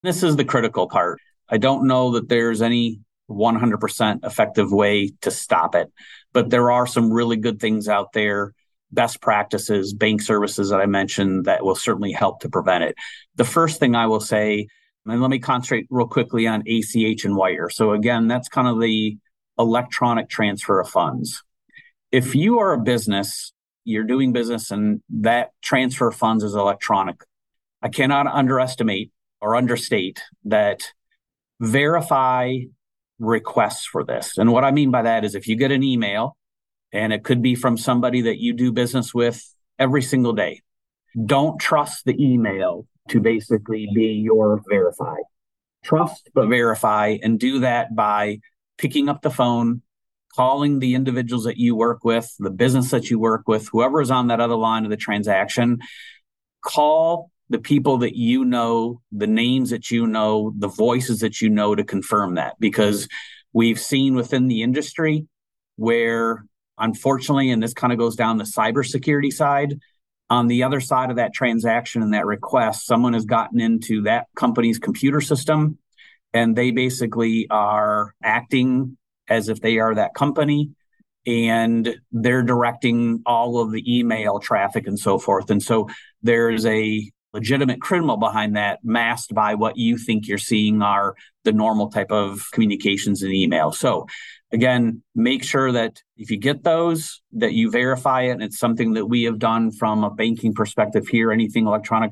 This 0.04 0.22
is 0.22 0.36
the 0.36 0.46
critical 0.46 0.88
part. 0.88 1.20
I 1.50 1.58
don't 1.58 1.88
know 1.88 2.12
that 2.12 2.30
there's 2.30 2.62
any 2.62 3.00
100% 3.32 4.24
effective 4.24 4.72
way 4.72 5.12
to 5.22 5.32
stop 5.32 5.74
it, 5.74 5.92
but 6.34 6.52
there 6.52 6.70
are 6.70 6.86
some 6.86 7.12
really 7.12 7.38
good 7.38 7.60
things 7.60 7.88
out 7.88 8.14
there, 8.14 8.54
best 8.92 9.22
practices, 9.22 9.92
bank 9.92 10.22
services 10.22 10.70
that 10.70 10.82
I 10.82 10.86
mentioned 10.86 11.46
that 11.46 11.66
will 11.66 11.74
certainly 11.74 12.12
help 12.12 12.42
to 12.42 12.50
prevent 12.50 12.84
it. 12.84 12.96
The 13.38 13.44
first 13.44 13.80
thing 13.80 13.96
I 13.96 14.06
will 14.06 14.20
say, 14.20 14.68
and 15.08 15.20
let 15.20 15.32
me 15.32 15.40
concentrate 15.40 15.88
real 15.90 16.08
quickly 16.08 16.46
on 16.46 16.62
ACH 16.68 17.26
and 17.26 17.36
wire. 17.36 17.72
So, 17.72 17.94
again, 17.94 18.28
that's 18.28 18.48
kind 18.48 18.68
of 18.68 18.80
the 18.80 19.18
electronic 19.62 20.30
transfer 20.30 20.80
of 20.80 20.90
funds. 20.90 21.44
If 22.12 22.36
you 22.36 22.60
are 22.60 22.74
a 22.74 22.80
business, 22.80 23.54
you're 23.84 24.04
doing 24.04 24.34
business 24.34 24.72
and 24.72 25.02
that 25.10 25.52
transfer 25.62 26.10
of 26.10 26.16
funds 26.16 26.44
is 26.44 26.56
electronic. 26.56 27.22
I 27.82 27.90
cannot 27.90 28.28
underestimate 28.28 29.12
or 29.40 29.56
understate 29.56 30.22
that 30.46 30.92
verify 31.60 32.58
requests 33.20 33.86
for 33.86 34.04
this. 34.04 34.38
And 34.38 34.52
what 34.52 34.64
I 34.64 34.72
mean 34.72 34.92
by 34.92 35.04
that 35.04 35.24
is 35.24 35.36
if 35.36 35.48
you 35.48 35.56
get 35.56 35.72
an 35.72 35.84
email 35.84 36.36
and 36.92 37.14
it 37.14 37.24
could 37.24 37.42
be 37.42 37.56
from 37.56 37.78
somebody 37.78 38.22
that 38.22 38.40
you 38.40 38.54
do 38.54 38.72
business 38.72 39.14
with 39.14 39.42
every 39.80 40.02
single 40.02 40.34
day, 40.34 40.62
don't 41.26 41.60
trust 41.60 42.06
the 42.06 42.16
email 42.20 42.88
to 43.10 43.20
basically 43.20 43.90
be 43.94 44.22
your 44.24 44.62
verify. 44.70 45.16
Trust 45.84 46.30
but 46.34 46.48
verify 46.48 47.18
and 47.24 47.40
do 47.40 47.60
that 47.60 47.96
by 47.96 48.40
picking 48.82 49.10
up 49.10 49.22
the 49.22 49.30
phone, 49.30 49.84
calling 50.36 50.80
the 50.80 50.96
individuals 50.96 51.44
that 51.44 51.58
you 51.58 51.76
work 51.76 52.04
with, 52.04 52.34
the 52.40 52.50
business 52.50 52.90
that 52.90 53.12
you 53.12 53.20
work 53.20 53.48
with, 53.48 53.68
whoever 53.72 54.02
is 54.02 54.10
on 54.10 54.28
that 54.28 54.42
other 54.42 54.56
line 54.56 54.86
of 54.86 54.90
the 54.90 54.98
transaction, 54.98 55.80
call 56.62 57.30
the 57.50 57.60
people 57.60 58.00
that 58.00 58.16
you 58.16 58.44
know, 58.44 59.00
the 59.12 59.28
names 59.28 59.70
that 59.70 59.92
you 59.92 60.08
know, 60.08 60.52
the 60.58 60.68
voices 60.68 61.20
that 61.20 61.42
you 61.42 61.50
know 61.50 61.76
to 61.76 61.84
confirm 61.84 62.36
that. 62.36 62.56
Because 62.60 63.08
we've 63.54 63.80
seen 63.80 64.16
within 64.16 64.48
the 64.48 64.64
industry 64.64 65.28
where, 65.76 66.44
unfortunately, 66.80 67.52
and 67.52 67.62
this 67.62 67.74
kind 67.74 67.94
of 67.94 68.00
goes 68.00 68.16
down 68.16 68.38
the 68.38 68.46
cybersecurity 68.46 69.32
side, 69.32 69.80
on 70.32 70.48
the 70.48 70.64
other 70.64 70.80
side 70.80 71.10
of 71.12 71.18
that 71.18 71.34
transaction 71.34 72.02
and 72.02 72.14
that 72.14 72.26
request, 72.26 72.88
someone 72.88 73.14
has 73.14 73.26
gotten 73.26 73.60
into 73.60 74.04
that 74.04 74.28
company's 74.36 74.80
computer 74.80 75.20
system 75.20 75.78
and 76.34 76.56
they 76.56 76.72
basically 76.72 77.48
are 77.50 78.14
acting 78.24 78.98
as 79.28 79.50
if 79.50 79.62
they 79.62 79.80
are 79.80 79.96
that 79.96 80.14
company 80.14 80.72
and 81.26 81.96
they're 82.12 82.44
directing 82.44 83.22
all 83.26 83.60
of 83.60 83.72
the 83.72 84.00
email 84.00 84.40
traffic 84.40 84.88
and 84.88 84.98
so 84.98 85.20
forth. 85.20 85.50
And 85.50 85.62
so 85.62 85.88
there's 86.24 86.66
a 86.66 87.10
legitimate 87.34 87.80
criminal 87.80 88.18
behind 88.18 88.56
that 88.56 88.80
masked 88.84 89.34
by 89.34 89.56
what 89.56 89.78
you 89.78 89.98
think 89.98 90.28
you're 90.28 90.38
seeing 90.38 90.82
are 90.82 91.16
the 91.44 91.52
normal 91.52 91.90
type 91.90 92.12
of 92.12 92.42
communications 92.52 93.24
and 93.24 93.34
email. 93.34 93.72
So 93.72 94.08
again, 94.52 95.02
make 95.16 95.44
sure 95.44 95.72
that 95.72 96.02
if 96.18 96.30
you 96.30 96.38
get 96.38 96.64
those, 96.64 97.22
that 97.34 97.54
you 97.54 97.72
verify 97.72 98.24
it. 98.24 98.32
And 98.32 98.44
it's 98.44 98.60
something 98.60 98.94
that 98.94 99.06
we 99.06 99.24
have 99.24 99.40
done 99.40 99.72
from 99.72 100.04
a 100.04 100.10
banking 100.10 100.54
perspective 100.54 101.08
here, 101.08 101.32
anything 101.32 101.68
electronic 101.68 102.12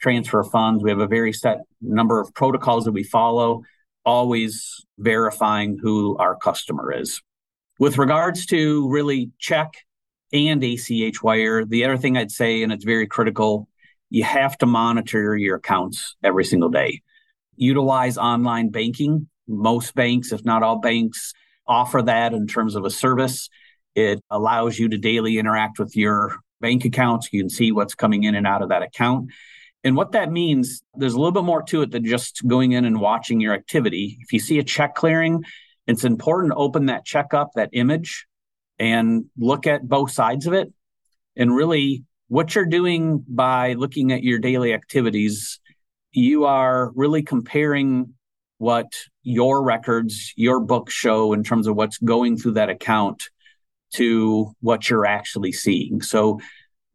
transfer 0.00 0.42
funds. 0.44 0.82
We 0.82 0.90
have 0.90 1.00
a 1.00 1.06
very 1.06 1.32
set 1.32 1.60
number 1.80 2.20
of 2.20 2.34
protocols 2.34 2.84
that 2.84 2.92
we 2.92 3.04
follow, 3.04 3.62
always 4.04 4.84
verifying 4.98 5.78
who 5.80 6.16
our 6.16 6.36
customer 6.36 6.92
is. 6.92 7.20
With 7.78 7.98
regards 7.98 8.46
to 8.46 8.88
really 8.88 9.30
check 9.38 9.72
and 10.32 10.62
ACH 10.62 11.22
wire, 11.22 11.64
the 11.64 11.84
other 11.84 11.96
thing 11.96 12.16
I'd 12.16 12.30
say, 12.30 12.62
and 12.62 12.72
it's 12.72 12.84
very 12.84 13.06
critical, 13.06 13.68
you 14.10 14.24
have 14.24 14.58
to 14.58 14.66
monitor 14.66 15.36
your 15.36 15.56
accounts 15.56 16.16
every 16.22 16.44
single 16.44 16.68
day. 16.68 17.02
Utilize 17.56 18.18
online 18.18 18.70
banking. 18.70 19.28
Most 19.46 19.94
banks, 19.94 20.32
if 20.32 20.44
not 20.44 20.62
all 20.62 20.78
banks, 20.78 21.32
offer 21.66 22.02
that 22.02 22.32
in 22.32 22.46
terms 22.46 22.74
of 22.74 22.84
a 22.84 22.90
service. 22.90 23.48
It 23.94 24.20
allows 24.30 24.78
you 24.78 24.88
to 24.88 24.98
daily 24.98 25.38
interact 25.38 25.78
with 25.78 25.96
your 25.96 26.36
bank 26.60 26.84
accounts. 26.84 27.28
You 27.32 27.42
can 27.42 27.50
see 27.50 27.72
what's 27.72 27.94
coming 27.94 28.24
in 28.24 28.34
and 28.34 28.46
out 28.46 28.62
of 28.62 28.68
that 28.68 28.82
account. 28.82 29.30
And 29.82 29.96
what 29.96 30.12
that 30.12 30.30
means, 30.30 30.82
there's 30.94 31.14
a 31.14 31.18
little 31.18 31.32
bit 31.32 31.44
more 31.44 31.62
to 31.62 31.82
it 31.82 31.90
than 31.90 32.04
just 32.04 32.46
going 32.46 32.72
in 32.72 32.84
and 32.84 33.00
watching 33.00 33.40
your 33.40 33.54
activity. 33.54 34.18
If 34.20 34.32
you 34.32 34.38
see 34.38 34.58
a 34.58 34.64
check 34.64 34.94
clearing, 34.94 35.42
it's 35.86 36.04
important 36.04 36.52
to 36.52 36.56
open 36.56 36.86
that 36.86 37.04
check 37.04 37.32
up, 37.32 37.50
that 37.54 37.70
image, 37.72 38.26
and 38.78 39.26
look 39.38 39.66
at 39.66 39.88
both 39.88 40.10
sides 40.10 40.46
of 40.46 40.52
it. 40.52 40.72
And 41.36 41.54
really, 41.54 42.04
what 42.28 42.54
you're 42.54 42.66
doing 42.66 43.24
by 43.26 43.72
looking 43.72 44.12
at 44.12 44.22
your 44.22 44.38
daily 44.38 44.74
activities, 44.74 45.58
you 46.12 46.44
are 46.44 46.92
really 46.94 47.22
comparing 47.22 48.14
what 48.58 48.92
your 49.22 49.62
records, 49.62 50.34
your 50.36 50.60
books 50.60 50.92
show 50.92 51.32
in 51.32 51.42
terms 51.42 51.66
of 51.66 51.74
what's 51.76 51.98
going 51.98 52.36
through 52.36 52.52
that 52.52 52.68
account 52.68 53.30
to 53.94 54.52
what 54.60 54.88
you're 54.88 55.06
actually 55.06 55.52
seeing. 55.52 56.02
So 56.02 56.40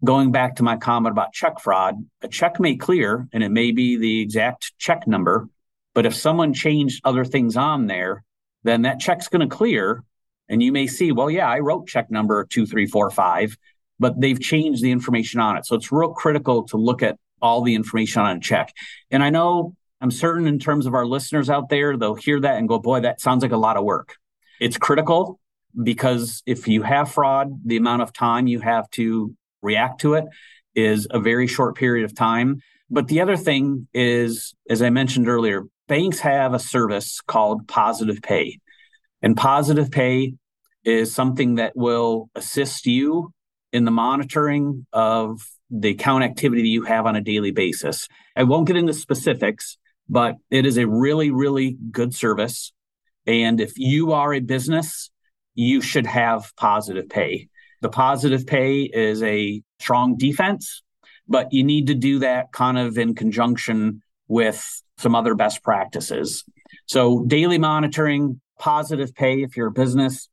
going 0.05 0.31
back 0.31 0.55
to 0.55 0.63
my 0.63 0.77
comment 0.77 1.11
about 1.11 1.33
check 1.33 1.59
fraud, 1.59 1.95
a 2.21 2.27
check 2.27 2.59
may 2.59 2.75
clear 2.75 3.27
and 3.33 3.43
it 3.43 3.49
may 3.49 3.71
be 3.71 3.97
the 3.97 4.21
exact 4.21 4.73
check 4.77 5.07
number, 5.07 5.49
but 5.93 6.05
if 6.05 6.15
someone 6.15 6.53
changed 6.53 7.01
other 7.03 7.25
things 7.25 7.57
on 7.57 7.87
there, 7.87 8.23
then 8.63 8.83
that 8.83 8.99
check's 8.99 9.27
going 9.27 9.47
to 9.47 9.53
clear. 9.55 10.03
And 10.47 10.61
you 10.61 10.71
may 10.71 10.87
see, 10.87 11.11
well, 11.11 11.29
yeah, 11.29 11.49
I 11.49 11.59
wrote 11.59 11.87
check 11.87 12.11
number 12.11 12.43
2345, 12.45 13.57
but 13.99 14.19
they've 14.19 14.39
changed 14.39 14.83
the 14.83 14.91
information 14.91 15.39
on 15.39 15.57
it. 15.57 15.65
So 15.65 15.75
it's 15.75 15.91
real 15.91 16.13
critical 16.13 16.63
to 16.67 16.77
look 16.77 17.01
at 17.01 17.17
all 17.41 17.61
the 17.61 17.75
information 17.75 18.21
on 18.21 18.37
a 18.37 18.39
check. 18.39 18.73
And 19.11 19.23
I 19.23 19.29
know 19.29 19.75
I'm 20.01 20.11
certain 20.11 20.47
in 20.47 20.59
terms 20.59 20.85
of 20.85 20.93
our 20.93 21.05
listeners 21.05 21.49
out 21.49 21.69
there, 21.69 21.97
they'll 21.97 22.15
hear 22.15 22.39
that 22.41 22.57
and 22.57 22.67
go, 22.67 22.79
boy, 22.79 23.01
that 23.01 23.21
sounds 23.21 23.43
like 23.43 23.51
a 23.51 23.57
lot 23.57 23.77
of 23.77 23.83
work. 23.83 24.15
It's 24.59 24.77
critical 24.77 25.39
because 25.81 26.43
if 26.45 26.67
you 26.67 26.83
have 26.83 27.11
fraud, 27.11 27.61
the 27.65 27.77
amount 27.77 28.01
of 28.01 28.13
time 28.13 28.47
you 28.47 28.59
have 28.59 28.89
to 28.91 29.35
react 29.65 30.01
to 30.01 30.13
it 30.13 30.25
is 30.75 31.07
a 31.09 31.19
very 31.19 31.47
short 31.47 31.75
period 31.75 32.05
of 32.05 32.15
time. 32.15 32.61
But 32.89 33.07
the 33.07 33.21
other 33.21 33.37
thing 33.37 33.87
is, 33.93 34.53
as 34.69 34.81
I 34.81 34.89
mentioned 34.89 35.27
earlier, 35.27 35.63
banks 35.87 36.19
have 36.19 36.53
a 36.53 36.59
service 36.59 37.19
called 37.21 37.67
Positive 37.67 38.21
Pay. 38.21 38.59
And 39.21 39.35
Positive 39.35 39.89
Pay 39.89 40.35
is 40.83 41.13
something 41.13 41.55
that 41.55 41.73
will 41.75 42.29
assist 42.35 42.85
you 42.85 43.33
in 43.73 43.85
the 43.85 43.91
monitoring 43.91 44.85
of 44.93 45.41
the 45.71 45.89
account 45.89 46.23
activity 46.23 46.61
that 46.61 46.67
you 46.67 46.83
have 46.83 47.05
on 47.05 47.15
a 47.15 47.21
daily 47.21 47.51
basis. 47.51 48.07
I 48.35 48.43
won't 48.43 48.67
get 48.67 48.77
into 48.77 48.93
specifics, 48.93 49.77
but 50.07 50.35
it 50.51 50.65
is 50.65 50.77
a 50.77 50.87
really, 50.87 51.31
really 51.31 51.75
good 51.91 52.13
service. 52.13 52.71
And 53.25 53.59
if 53.59 53.73
you 53.77 54.13
are 54.13 54.33
a 54.33 54.39
business, 54.39 55.09
you 55.55 55.81
should 55.81 56.05
have 56.05 56.53
positive 56.55 57.09
pay. 57.09 57.49
The 57.85 57.89
positive 57.89 58.47
pay 58.47 58.81
is 58.81 59.21
a 59.21 59.61
strong 59.79 60.17
defense, 60.17 60.81
but 61.27 61.53
you 61.53 61.63
need 61.63 61.85
to 61.85 61.93
do 61.93 62.17
that 62.17 62.51
kind 62.51 62.79
of 62.79 62.97
in 62.97 63.13
conjunction 63.13 64.01
with 64.27 64.81
some 64.97 65.13
other 65.13 65.35
best 65.35 65.61
practices. 65.61 66.43
So, 66.87 67.23
daily 67.27 67.59
monitoring, 67.59 68.41
positive 68.57 69.13
pay 69.13 69.43
if 69.43 69.55
you're 69.55 69.67
a 69.67 69.71
business, 69.71 70.29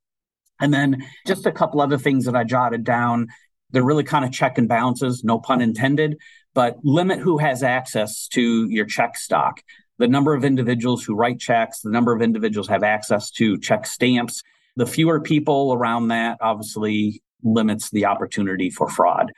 and 0.61 0.73
then 0.73 1.04
just 1.26 1.44
a 1.44 1.52
couple 1.52 1.82
other 1.82 1.99
things 1.99 2.25
that 2.25 2.35
I 2.35 2.44
jotted 2.44 2.85
down. 2.85 3.28
They're 3.71 3.85
really 3.85 4.04
kind 4.04 4.25
of 4.25 4.32
check 4.32 4.56
and 4.56 4.66
balances, 4.66 5.23
no 5.23 5.38
pun 5.38 5.61
intended, 5.61 6.16
but 6.54 6.78
limit 6.82 7.18
who 7.18 7.37
has 7.37 7.62
access 7.62 8.28
to 8.28 8.66
your 8.71 8.87
check 8.87 9.18
stock. 9.18 9.61
The 9.99 10.09
number 10.09 10.32
of 10.32 10.42
individuals 10.42 11.04
who 11.04 11.14
write 11.14 11.38
checks, 11.38 11.82
the 11.82 11.90
number 11.90 12.14
of 12.14 12.23
individuals 12.23 12.68
have 12.68 12.82
access 12.82 13.30
to 13.32 13.59
check 13.59 13.85
stamps. 13.85 14.42
The 14.76 14.87
fewer 14.87 15.21
people 15.21 15.75
around 15.75 16.09
that, 16.09 16.38
obviously, 16.40 17.21
limits 17.42 17.90
the 17.90 18.06
opportunity 18.06 18.70
for 18.70 18.88
fraud. 18.88 19.32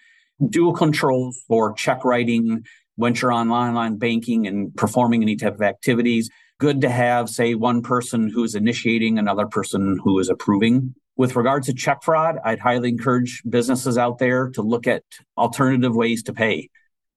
Dual 0.48 0.72
controls 0.72 1.42
for 1.48 1.72
check 1.74 2.04
writing, 2.04 2.64
once 2.96 3.22
you're 3.22 3.32
on 3.32 3.50
online 3.50 3.96
banking 3.96 4.46
and 4.46 4.74
performing 4.76 5.22
any 5.22 5.36
type 5.36 5.54
of 5.54 5.62
activities. 5.62 6.30
Good 6.58 6.80
to 6.82 6.88
have, 6.88 7.28
say, 7.28 7.54
one 7.54 7.82
person 7.82 8.30
who 8.30 8.44
is 8.44 8.54
initiating, 8.54 9.18
another 9.18 9.46
person 9.46 9.98
who 10.02 10.18
is 10.18 10.28
approving. 10.28 10.94
With 11.16 11.36
regards 11.36 11.66
to 11.66 11.74
check 11.74 12.02
fraud, 12.02 12.38
I'd 12.44 12.60
highly 12.60 12.90
encourage 12.90 13.42
businesses 13.48 13.98
out 13.98 14.18
there 14.18 14.50
to 14.50 14.62
look 14.62 14.86
at 14.86 15.02
alternative 15.36 15.94
ways 15.94 16.22
to 16.24 16.32
pay. 16.32 16.70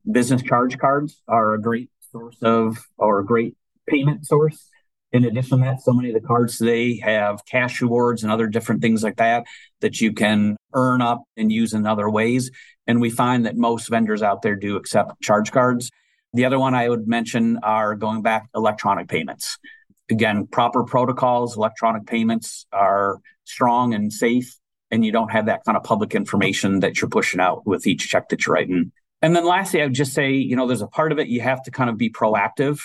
Business 0.09 0.41
charge 0.41 0.77
cards 0.77 1.21
are 1.27 1.53
a 1.53 1.61
great 1.61 1.89
source 2.11 2.37
of, 2.41 2.77
or 2.97 3.19
a 3.19 3.25
great 3.25 3.55
payment 3.87 4.25
source. 4.25 4.69
In 5.17 5.25
addition 5.25 5.57
to 5.57 5.65
that, 5.65 5.81
so 5.81 5.93
many 5.93 6.09
of 6.09 6.13
the 6.13 6.27
cards 6.27 6.59
today 6.59 6.99
have 6.99 7.43
cash 7.43 7.81
rewards 7.81 8.21
and 8.21 8.31
other 8.31 8.45
different 8.45 8.83
things 8.83 9.01
like 9.01 9.15
that 9.15 9.45
that 9.81 9.99
you 9.99 10.13
can 10.13 10.55
earn 10.75 11.01
up 11.01 11.23
and 11.35 11.51
use 11.51 11.73
in 11.73 11.87
other 11.87 12.07
ways. 12.07 12.51
And 12.85 13.01
we 13.01 13.09
find 13.09 13.47
that 13.47 13.57
most 13.57 13.89
vendors 13.89 14.21
out 14.21 14.43
there 14.43 14.55
do 14.55 14.75
accept 14.75 15.19
charge 15.23 15.51
cards. 15.51 15.89
The 16.33 16.45
other 16.45 16.59
one 16.59 16.75
I 16.75 16.87
would 16.87 17.07
mention 17.07 17.57
are 17.63 17.95
going 17.95 18.21
back 18.21 18.47
electronic 18.53 19.07
payments. 19.07 19.57
again, 20.11 20.45
proper 20.45 20.83
protocols, 20.83 21.57
electronic 21.57 22.05
payments 22.05 22.67
are 22.71 23.17
strong 23.43 23.95
and 23.95 24.13
safe, 24.13 24.55
and 24.91 25.03
you 25.03 25.11
don't 25.11 25.31
have 25.31 25.47
that 25.47 25.63
kind 25.65 25.75
of 25.77 25.83
public 25.83 26.13
information 26.13 26.81
that 26.81 27.01
you're 27.01 27.09
pushing 27.09 27.39
out 27.39 27.65
with 27.65 27.87
each 27.87 28.07
check 28.07 28.29
that 28.29 28.45
you're 28.45 28.53
writing. 28.53 28.91
And 29.23 29.35
then 29.35 29.45
lastly, 29.45 29.81
I 29.81 29.85
would 29.85 29.95
just 29.95 30.13
say, 30.13 30.31
you 30.33 30.55
know, 30.55 30.67
there's 30.67 30.83
a 30.83 30.87
part 30.87 31.11
of 31.11 31.17
it 31.17 31.27
you 31.27 31.41
have 31.41 31.63
to 31.63 31.71
kind 31.71 31.89
of 31.89 31.97
be 31.97 32.11
proactive, 32.11 32.81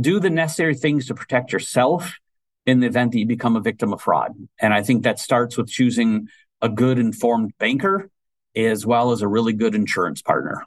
do 0.00 0.20
the 0.20 0.30
necessary 0.30 0.74
things 0.74 1.06
to 1.06 1.14
protect 1.14 1.52
yourself 1.52 2.18
in 2.66 2.80
the 2.80 2.86
event 2.86 3.12
that 3.12 3.18
you 3.18 3.26
become 3.26 3.56
a 3.56 3.60
victim 3.60 3.92
of 3.92 4.00
fraud. 4.00 4.34
And 4.60 4.74
I 4.74 4.82
think 4.82 5.02
that 5.02 5.18
starts 5.18 5.56
with 5.56 5.68
choosing 5.68 6.28
a 6.60 6.68
good 6.68 6.98
informed 6.98 7.52
banker 7.58 8.10
as 8.54 8.84
well 8.84 9.12
as 9.12 9.22
a 9.22 9.28
really 9.28 9.52
good 9.52 9.74
insurance 9.74 10.20
partner. 10.20 10.64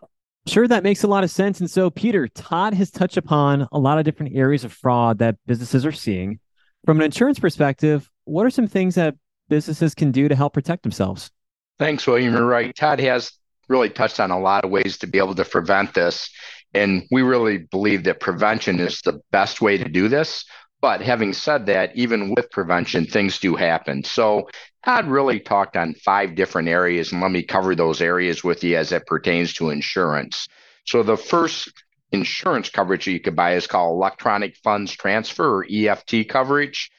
Sure, 0.47 0.67
that 0.67 0.83
makes 0.83 1.03
a 1.03 1.07
lot 1.07 1.23
of 1.23 1.29
sense. 1.29 1.59
And 1.59 1.69
so, 1.69 1.89
Peter, 1.89 2.27
Todd 2.27 2.73
has 2.73 2.89
touched 2.89 3.17
upon 3.17 3.67
a 3.71 3.77
lot 3.77 3.99
of 3.99 4.05
different 4.05 4.35
areas 4.35 4.63
of 4.63 4.73
fraud 4.73 5.19
that 5.19 5.37
businesses 5.45 5.85
are 5.85 5.91
seeing. 5.91 6.39
From 6.85 6.97
an 6.97 7.03
insurance 7.03 7.37
perspective, 7.37 8.09
what 8.23 8.45
are 8.45 8.49
some 8.49 8.67
things 8.67 8.95
that 8.95 9.15
businesses 9.49 9.93
can 9.93 10.11
do 10.11 10.27
to 10.27 10.35
help 10.35 10.53
protect 10.53 10.81
themselves? 10.81 11.29
Thanks, 11.77 12.07
William. 12.07 12.33
You're 12.33 12.45
right. 12.45 12.75
Todd 12.75 12.99
has 13.01 13.33
really 13.67 13.89
touched 13.89 14.19
on 14.19 14.31
a 14.31 14.39
lot 14.39 14.65
of 14.65 14.71
ways 14.71 14.97
to 14.99 15.07
be 15.07 15.19
able 15.19 15.35
to 15.35 15.45
prevent 15.45 15.93
this. 15.93 16.29
And 16.73 17.03
we 17.11 17.21
really 17.21 17.57
believe 17.57 18.03
that 18.05 18.19
prevention 18.19 18.79
is 18.79 19.01
the 19.01 19.21
best 19.31 19.61
way 19.61 19.77
to 19.77 19.89
do 19.89 20.07
this. 20.07 20.45
But 20.81 21.01
having 21.01 21.33
said 21.33 21.67
that, 21.67 21.95
even 21.95 22.33
with 22.35 22.49
prevention, 22.49 23.05
things 23.05 23.39
do 23.39 23.55
happen. 23.55 24.03
So 24.03 24.49
Todd 24.83 25.07
really 25.07 25.39
talked 25.39 25.77
on 25.77 25.93
five 25.93 26.33
different 26.35 26.69
areas, 26.69 27.11
and 27.11 27.21
let 27.21 27.31
me 27.31 27.43
cover 27.43 27.75
those 27.75 28.01
areas 28.01 28.43
with 28.43 28.63
you 28.63 28.77
as 28.77 28.91
it 28.91 29.05
pertains 29.05 29.53
to 29.53 29.69
insurance. 29.69 30.47
So 30.85 31.03
the 31.03 31.17
first 31.17 31.71
insurance 32.11 32.69
coverage 32.69 33.05
you 33.05 33.19
could 33.19 33.35
buy 33.35 33.53
is 33.55 33.67
called 33.67 33.95
electronic 33.95 34.57
funds 34.57 34.91
transfer 34.91 35.57
or 35.59 35.67
EFT 35.69 36.27
coverage. 36.27 36.89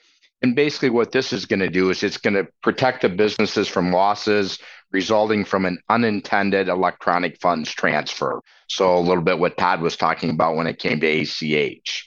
And 0.42 0.54
basically, 0.54 0.90
what 0.90 1.12
this 1.12 1.32
is 1.32 1.46
going 1.46 1.60
to 1.60 1.70
do 1.70 1.90
is 1.90 2.02
it's 2.02 2.16
going 2.18 2.34
to 2.34 2.48
protect 2.62 3.02
the 3.02 3.08
businesses 3.08 3.68
from 3.68 3.92
losses 3.92 4.58
resulting 4.92 5.44
from 5.44 5.64
an 5.64 5.78
unintended 5.88 6.68
electronic 6.68 7.40
funds 7.40 7.70
transfer. 7.70 8.40
So, 8.68 8.96
a 8.96 9.00
little 9.00 9.24
bit 9.24 9.38
what 9.38 9.56
Todd 9.56 9.80
was 9.80 9.96
talking 9.96 10.30
about 10.30 10.56
when 10.56 10.66
it 10.66 10.78
came 10.78 11.00
to 11.00 11.06
ACH. 11.06 12.06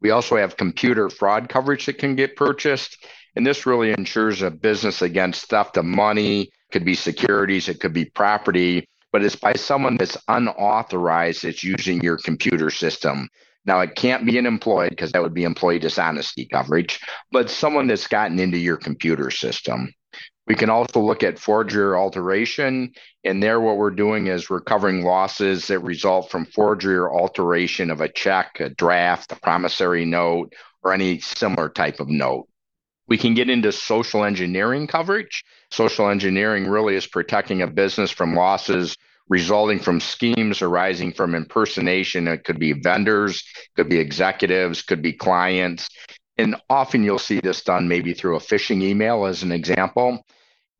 We 0.00 0.10
also 0.10 0.36
have 0.36 0.56
computer 0.56 1.08
fraud 1.08 1.48
coverage 1.48 1.86
that 1.86 1.98
can 1.98 2.14
get 2.14 2.36
purchased. 2.36 3.06
And 3.36 3.46
this 3.46 3.66
really 3.66 3.90
ensures 3.90 4.42
a 4.42 4.50
business 4.50 5.02
against 5.02 5.46
theft 5.46 5.76
of 5.76 5.84
money, 5.84 6.50
could 6.72 6.84
be 6.84 6.94
securities, 6.94 7.68
it 7.68 7.80
could 7.80 7.92
be 7.92 8.04
property, 8.04 8.86
but 9.12 9.22
it's 9.22 9.36
by 9.36 9.54
someone 9.54 9.96
that's 9.96 10.16
unauthorized 10.28 11.44
that's 11.44 11.64
using 11.64 12.00
your 12.02 12.18
computer 12.18 12.70
system. 12.70 13.28
Now, 13.64 13.80
it 13.80 13.94
can't 13.94 14.26
be 14.26 14.38
an 14.38 14.46
employee 14.46 14.90
because 14.90 15.12
that 15.12 15.22
would 15.22 15.34
be 15.34 15.44
employee 15.44 15.78
dishonesty 15.78 16.46
coverage, 16.46 17.00
but 17.32 17.48
someone 17.48 17.86
that's 17.86 18.06
gotten 18.06 18.38
into 18.38 18.58
your 18.58 18.76
computer 18.76 19.30
system. 19.30 19.92
We 20.46 20.54
can 20.54 20.68
also 20.68 21.00
look 21.00 21.22
at 21.22 21.38
forgery 21.38 21.82
or 21.82 21.96
alteration. 21.96 22.92
And 23.24 23.42
there, 23.42 23.60
what 23.60 23.76
we're 23.76 23.90
doing 23.90 24.26
is 24.26 24.50
recovering 24.50 25.02
losses 25.02 25.66
that 25.68 25.78
result 25.78 26.30
from 26.30 26.44
forgery 26.44 26.96
or 26.96 27.14
alteration 27.14 27.90
of 27.90 28.00
a 28.00 28.08
check, 28.08 28.60
a 28.60 28.68
draft, 28.68 29.32
a 29.32 29.36
promissory 29.36 30.04
note, 30.04 30.52
or 30.82 30.92
any 30.92 31.20
similar 31.20 31.70
type 31.70 31.98
of 31.98 32.08
note. 32.08 32.46
We 33.06 33.16
can 33.16 33.34
get 33.34 33.50
into 33.50 33.72
social 33.72 34.24
engineering 34.24 34.86
coverage. 34.86 35.44
Social 35.70 36.08
engineering 36.08 36.68
really 36.68 36.94
is 36.94 37.06
protecting 37.06 37.62
a 37.62 37.66
business 37.66 38.10
from 38.10 38.34
losses 38.34 38.96
resulting 39.28 39.78
from 39.78 40.00
schemes 40.00 40.62
arising 40.62 41.12
from 41.12 41.34
impersonation. 41.34 42.28
It 42.28 42.44
could 42.44 42.58
be 42.58 42.72
vendors, 42.72 43.42
could 43.76 43.88
be 43.88 43.98
executives, 43.98 44.82
could 44.82 45.02
be 45.02 45.12
clients. 45.12 45.88
And 46.36 46.56
often 46.68 47.04
you'll 47.04 47.18
see 47.18 47.40
this 47.40 47.62
done 47.62 47.88
maybe 47.88 48.12
through 48.12 48.36
a 48.36 48.40
phishing 48.40 48.82
email, 48.82 49.26
as 49.26 49.42
an 49.42 49.52
example. 49.52 50.24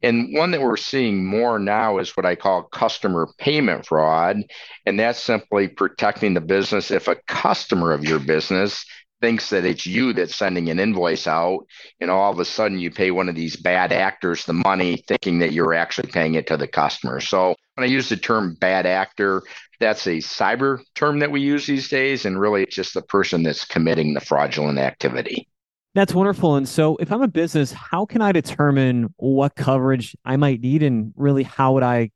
And 0.02 0.34
one 0.36 0.50
that 0.50 0.60
we're 0.60 0.76
seeing 0.76 1.24
more 1.24 1.58
now 1.58 1.98
is 1.98 2.16
what 2.16 2.26
I 2.26 2.34
call 2.34 2.64
customer 2.64 3.28
payment 3.38 3.86
fraud. 3.86 4.42
And 4.84 4.98
that's 5.00 5.22
simply 5.22 5.68
protecting 5.68 6.34
the 6.34 6.40
business 6.40 6.90
if 6.90 7.08
a 7.08 7.16
customer 7.26 7.92
of 7.92 8.04
your 8.04 8.18
business 8.18 8.84
thinks 9.24 9.48
that 9.48 9.64
it's 9.64 9.86
you 9.86 10.12
that's 10.12 10.36
sending 10.36 10.68
an 10.68 10.78
invoice 10.78 11.26
out, 11.26 11.60
and 11.98 12.10
all 12.10 12.30
of 12.30 12.38
a 12.38 12.44
sudden 12.44 12.78
you 12.78 12.90
pay 12.90 13.10
one 13.10 13.30
of 13.30 13.34
these 13.34 13.56
bad 13.56 13.90
actors 13.90 14.44
the 14.44 14.52
money 14.52 15.02
thinking 15.08 15.38
that 15.38 15.52
you're 15.52 15.72
actually 15.72 16.10
paying 16.10 16.34
it 16.34 16.46
to 16.46 16.58
the 16.58 16.68
customer. 16.68 17.20
So 17.20 17.54
when 17.74 17.88
I 17.88 17.90
use 17.90 18.10
the 18.10 18.18
term 18.18 18.54
bad 18.60 18.84
actor, 18.84 19.42
that's 19.80 20.06
a 20.06 20.18
cyber 20.18 20.80
term 20.94 21.20
that 21.20 21.30
we 21.30 21.40
use 21.40 21.64
these 21.66 21.88
days, 21.88 22.26
and 22.26 22.38
really 22.38 22.64
it's 22.64 22.74
just 22.74 22.92
the 22.92 23.00
person 23.00 23.42
that's 23.42 23.64
committing 23.64 24.12
the 24.12 24.20
fraudulent 24.20 24.78
activity. 24.78 25.48
That's 25.94 26.12
wonderful. 26.12 26.56
And 26.56 26.68
so, 26.68 26.96
if 26.96 27.12
I'm 27.12 27.22
a 27.22 27.28
business, 27.28 27.70
how 27.70 28.04
can 28.04 28.20
I 28.20 28.32
determine 28.32 29.14
what 29.16 29.54
coverage 29.54 30.16
I 30.24 30.36
might 30.36 30.60
need, 30.60 30.82
and 30.82 31.12
really 31.16 31.44
how 31.44 31.74
would 31.74 31.84
I 31.84 32.10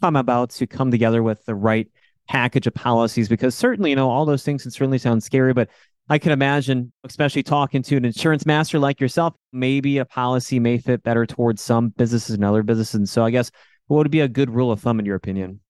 come 0.00 0.14
about 0.14 0.50
to 0.50 0.66
come 0.66 0.90
together 0.90 1.22
with 1.22 1.44
the 1.46 1.54
right 1.54 1.88
package 2.28 2.66
of 2.66 2.74
policies? 2.74 3.28
Because 3.28 3.54
certainly, 3.54 3.90
you 3.90 3.96
know, 3.96 4.10
all 4.10 4.26
those 4.26 4.44
things 4.44 4.62
can 4.62 4.70
certainly 4.70 4.98
sound 4.98 5.22
scary, 5.22 5.54
but 5.54 5.70
I 6.10 6.18
can 6.18 6.32
imagine, 6.32 6.92
especially 7.04 7.42
talking 7.42 7.82
to 7.82 7.96
an 7.96 8.04
insurance 8.04 8.44
master 8.44 8.78
like 8.78 9.00
yourself, 9.00 9.34
maybe 9.52 9.98
a 9.98 10.04
policy 10.04 10.58
may 10.58 10.76
fit 10.76 11.02
better 11.02 11.24
towards 11.24 11.62
some 11.62 11.88
businesses 11.90 12.34
and 12.34 12.44
other 12.44 12.62
businesses. 12.62 12.94
And 12.94 13.08
so, 13.08 13.24
I 13.24 13.30
guess 13.30 13.50
what 13.86 13.98
would 13.98 14.10
be 14.10 14.20
a 14.20 14.28
good 14.28 14.50
rule 14.50 14.70
of 14.70 14.80
thumb 14.80 15.00
in 15.00 15.06
your 15.06 15.16
opinion? 15.16 15.60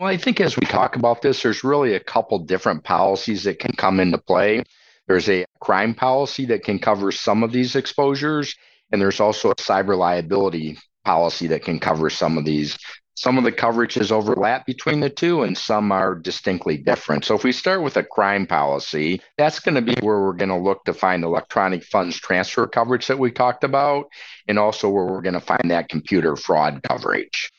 Well, 0.00 0.08
I 0.08 0.16
think 0.16 0.40
as 0.40 0.56
we 0.56 0.66
talk 0.66 0.96
about 0.96 1.22
this, 1.22 1.42
there's 1.42 1.62
really 1.62 1.94
a 1.94 2.00
couple 2.00 2.40
different 2.40 2.82
policies 2.82 3.44
that 3.44 3.60
can 3.60 3.72
come 3.74 4.00
into 4.00 4.18
play. 4.18 4.64
There's 5.08 5.28
a 5.30 5.46
crime 5.60 5.94
policy 5.94 6.44
that 6.46 6.64
can 6.64 6.78
cover 6.78 7.10
some 7.10 7.42
of 7.42 7.50
these 7.50 7.74
exposures, 7.74 8.54
and 8.92 9.00
there's 9.00 9.20
also 9.20 9.50
a 9.50 9.56
cyber 9.56 9.96
liability 9.96 10.78
policy 11.04 11.46
that 11.48 11.64
can 11.64 11.80
cover 11.80 12.10
some 12.10 12.36
of 12.36 12.44
these. 12.44 12.76
Some 13.14 13.38
of 13.38 13.42
the 13.42 13.50
coverages 13.50 14.12
overlap 14.12 14.66
between 14.66 15.00
the 15.00 15.10
two, 15.10 15.42
and 15.42 15.56
some 15.56 15.90
are 15.90 16.14
distinctly 16.14 16.76
different. 16.76 17.24
So, 17.24 17.34
if 17.34 17.42
we 17.42 17.52
start 17.52 17.82
with 17.82 17.96
a 17.96 18.04
crime 18.04 18.46
policy, 18.46 19.20
that's 19.38 19.58
going 19.58 19.74
to 19.74 19.82
be 19.82 19.96
where 20.02 20.20
we're 20.20 20.34
going 20.34 20.50
to 20.50 20.56
look 20.56 20.84
to 20.84 20.92
find 20.92 21.24
electronic 21.24 21.82
funds 21.84 22.20
transfer 22.20 22.66
coverage 22.68 23.06
that 23.08 23.18
we 23.18 23.32
talked 23.32 23.64
about, 23.64 24.04
and 24.46 24.58
also 24.58 24.88
where 24.90 25.06
we're 25.06 25.22
going 25.22 25.34
to 25.34 25.40
find 25.40 25.70
that 25.70 25.88
computer 25.88 26.36
fraud 26.36 26.80
coverage 26.86 27.50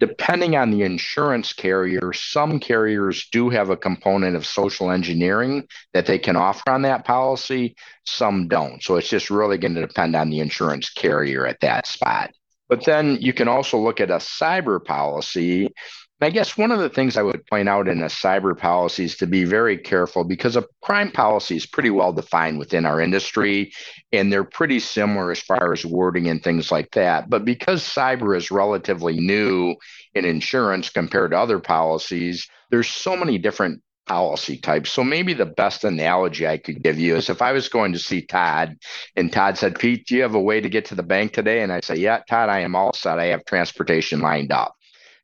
depending 0.00 0.56
on 0.56 0.70
the 0.70 0.82
insurance 0.82 1.52
carrier, 1.52 2.12
some 2.12 2.60
carriers 2.60 3.28
do 3.32 3.50
have 3.50 3.70
a 3.70 3.76
component 3.76 4.36
of 4.36 4.46
social 4.46 4.90
engineering 4.90 5.66
that 5.92 6.06
they 6.06 6.18
can 6.18 6.36
offer 6.36 6.70
on 6.70 6.82
that 6.82 7.04
policy, 7.04 7.76
some 8.04 8.48
don't. 8.48 8.82
So 8.82 8.96
it's 8.96 9.08
just 9.08 9.30
really 9.30 9.58
going 9.58 9.74
to 9.74 9.86
depend 9.86 10.14
on 10.14 10.30
the 10.30 10.40
insurance 10.40 10.90
carrier 10.90 11.46
at 11.46 11.60
that 11.60 11.86
spot. 11.86 12.30
But 12.68 12.84
then 12.84 13.18
you 13.20 13.32
can 13.32 13.48
also 13.48 13.78
look 13.78 14.00
at 14.00 14.10
a 14.10 14.16
cyber 14.16 14.84
policy 14.84 15.72
I 16.20 16.30
guess 16.30 16.56
one 16.58 16.72
of 16.72 16.80
the 16.80 16.88
things 16.88 17.16
I 17.16 17.22
would 17.22 17.46
point 17.46 17.68
out 17.68 17.86
in 17.86 18.02
a 18.02 18.06
cyber 18.06 18.58
policy 18.58 19.04
is 19.04 19.16
to 19.18 19.26
be 19.26 19.44
very 19.44 19.78
careful 19.78 20.24
because 20.24 20.56
a 20.56 20.64
crime 20.82 21.12
policy 21.12 21.54
is 21.56 21.64
pretty 21.64 21.90
well 21.90 22.12
defined 22.12 22.58
within 22.58 22.84
our 22.86 23.00
industry 23.00 23.72
and 24.12 24.32
they're 24.32 24.42
pretty 24.42 24.80
similar 24.80 25.30
as 25.30 25.40
far 25.40 25.72
as 25.72 25.86
wording 25.86 26.28
and 26.28 26.42
things 26.42 26.72
like 26.72 26.90
that. 26.92 27.30
But 27.30 27.44
because 27.44 27.84
cyber 27.84 28.36
is 28.36 28.50
relatively 28.50 29.20
new 29.20 29.76
in 30.14 30.24
insurance 30.24 30.90
compared 30.90 31.30
to 31.30 31.38
other 31.38 31.60
policies, 31.60 32.48
there's 32.70 32.88
so 32.88 33.16
many 33.16 33.38
different 33.38 33.80
policy 34.08 34.56
types. 34.56 34.90
So 34.90 35.04
maybe 35.04 35.34
the 35.34 35.46
best 35.46 35.84
analogy 35.84 36.48
I 36.48 36.56
could 36.56 36.82
give 36.82 36.98
you 36.98 37.14
is 37.14 37.30
if 37.30 37.42
I 37.42 37.52
was 37.52 37.68
going 37.68 37.92
to 37.92 37.98
see 37.98 38.22
Todd 38.22 38.76
and 39.14 39.32
Todd 39.32 39.56
said, 39.56 39.78
Pete, 39.78 40.06
do 40.08 40.16
you 40.16 40.22
have 40.22 40.34
a 40.34 40.40
way 40.40 40.60
to 40.60 40.68
get 40.68 40.86
to 40.86 40.96
the 40.96 41.02
bank 41.04 41.32
today? 41.32 41.62
And 41.62 41.70
I 41.70 41.80
say, 41.80 41.96
Yeah, 41.96 42.22
Todd, 42.28 42.48
I 42.48 42.60
am 42.60 42.74
all 42.74 42.92
set. 42.92 43.20
I 43.20 43.26
have 43.26 43.44
transportation 43.44 44.20
lined 44.20 44.50
up. 44.50 44.74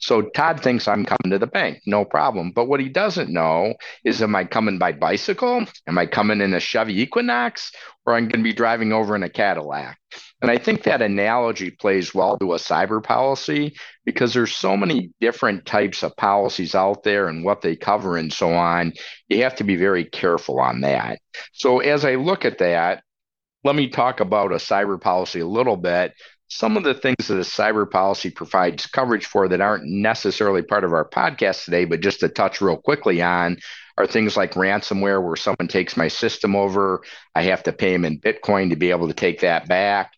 So 0.04 0.20
Todd 0.20 0.62
thinks 0.62 0.86
I'm 0.86 1.06
coming 1.06 1.30
to 1.30 1.38
the 1.38 1.46
bank, 1.46 1.80
no 1.86 2.04
problem. 2.04 2.50
But 2.50 2.66
what 2.66 2.78
he 2.78 2.90
doesn't 2.90 3.32
know 3.32 3.72
is 4.04 4.20
am 4.20 4.36
I 4.36 4.44
coming 4.44 4.76
by 4.78 4.92
bicycle? 4.92 5.64
Am 5.86 5.96
I 5.96 6.04
coming 6.04 6.42
in 6.42 6.52
a 6.52 6.60
Chevy 6.60 7.00
Equinox? 7.00 7.72
Or 8.04 8.12
I'm 8.12 8.28
going 8.28 8.40
to 8.40 8.50
be 8.50 8.52
driving 8.52 8.92
over 8.92 9.16
in 9.16 9.22
a 9.22 9.30
Cadillac? 9.30 9.98
And 10.42 10.50
I 10.50 10.58
think 10.58 10.82
that 10.82 11.00
analogy 11.00 11.70
plays 11.70 12.14
well 12.14 12.36
to 12.36 12.52
a 12.52 12.58
cyber 12.58 13.02
policy 13.02 13.78
because 14.04 14.34
there's 14.34 14.54
so 14.54 14.76
many 14.76 15.10
different 15.22 15.64
types 15.64 16.02
of 16.02 16.14
policies 16.18 16.74
out 16.74 17.02
there 17.02 17.28
and 17.28 17.42
what 17.42 17.62
they 17.62 17.74
cover 17.74 18.18
and 18.18 18.30
so 18.30 18.52
on. 18.52 18.92
You 19.30 19.42
have 19.44 19.54
to 19.54 19.64
be 19.64 19.76
very 19.76 20.04
careful 20.04 20.60
on 20.60 20.82
that. 20.82 21.18
So 21.54 21.78
as 21.78 22.04
I 22.04 22.16
look 22.16 22.44
at 22.44 22.58
that, 22.58 23.02
let 23.64 23.74
me 23.74 23.88
talk 23.88 24.20
about 24.20 24.52
a 24.52 24.56
cyber 24.56 25.00
policy 25.00 25.40
a 25.40 25.46
little 25.46 25.78
bit 25.78 26.12
some 26.48 26.76
of 26.76 26.84
the 26.84 26.94
things 26.94 27.28
that 27.28 27.36
a 27.36 27.40
cyber 27.40 27.90
policy 27.90 28.30
provides 28.30 28.86
coverage 28.86 29.26
for 29.26 29.48
that 29.48 29.60
aren't 29.60 29.86
necessarily 29.86 30.62
part 30.62 30.84
of 30.84 30.92
our 30.92 31.08
podcast 31.08 31.64
today, 31.64 31.84
but 31.84 32.00
just 32.00 32.20
to 32.20 32.28
touch 32.28 32.60
real 32.60 32.76
quickly 32.76 33.22
on 33.22 33.56
are 33.96 34.06
things 34.06 34.36
like 34.36 34.54
ransomware, 34.54 35.24
where 35.24 35.36
someone 35.36 35.68
takes 35.68 35.96
my 35.96 36.08
system 36.08 36.54
over. 36.56 37.02
I 37.34 37.42
have 37.42 37.62
to 37.64 37.72
pay 37.72 37.92
them 37.92 38.04
in 38.04 38.20
Bitcoin 38.20 38.70
to 38.70 38.76
be 38.76 38.90
able 38.90 39.08
to 39.08 39.14
take 39.14 39.40
that 39.40 39.68
back. 39.68 40.12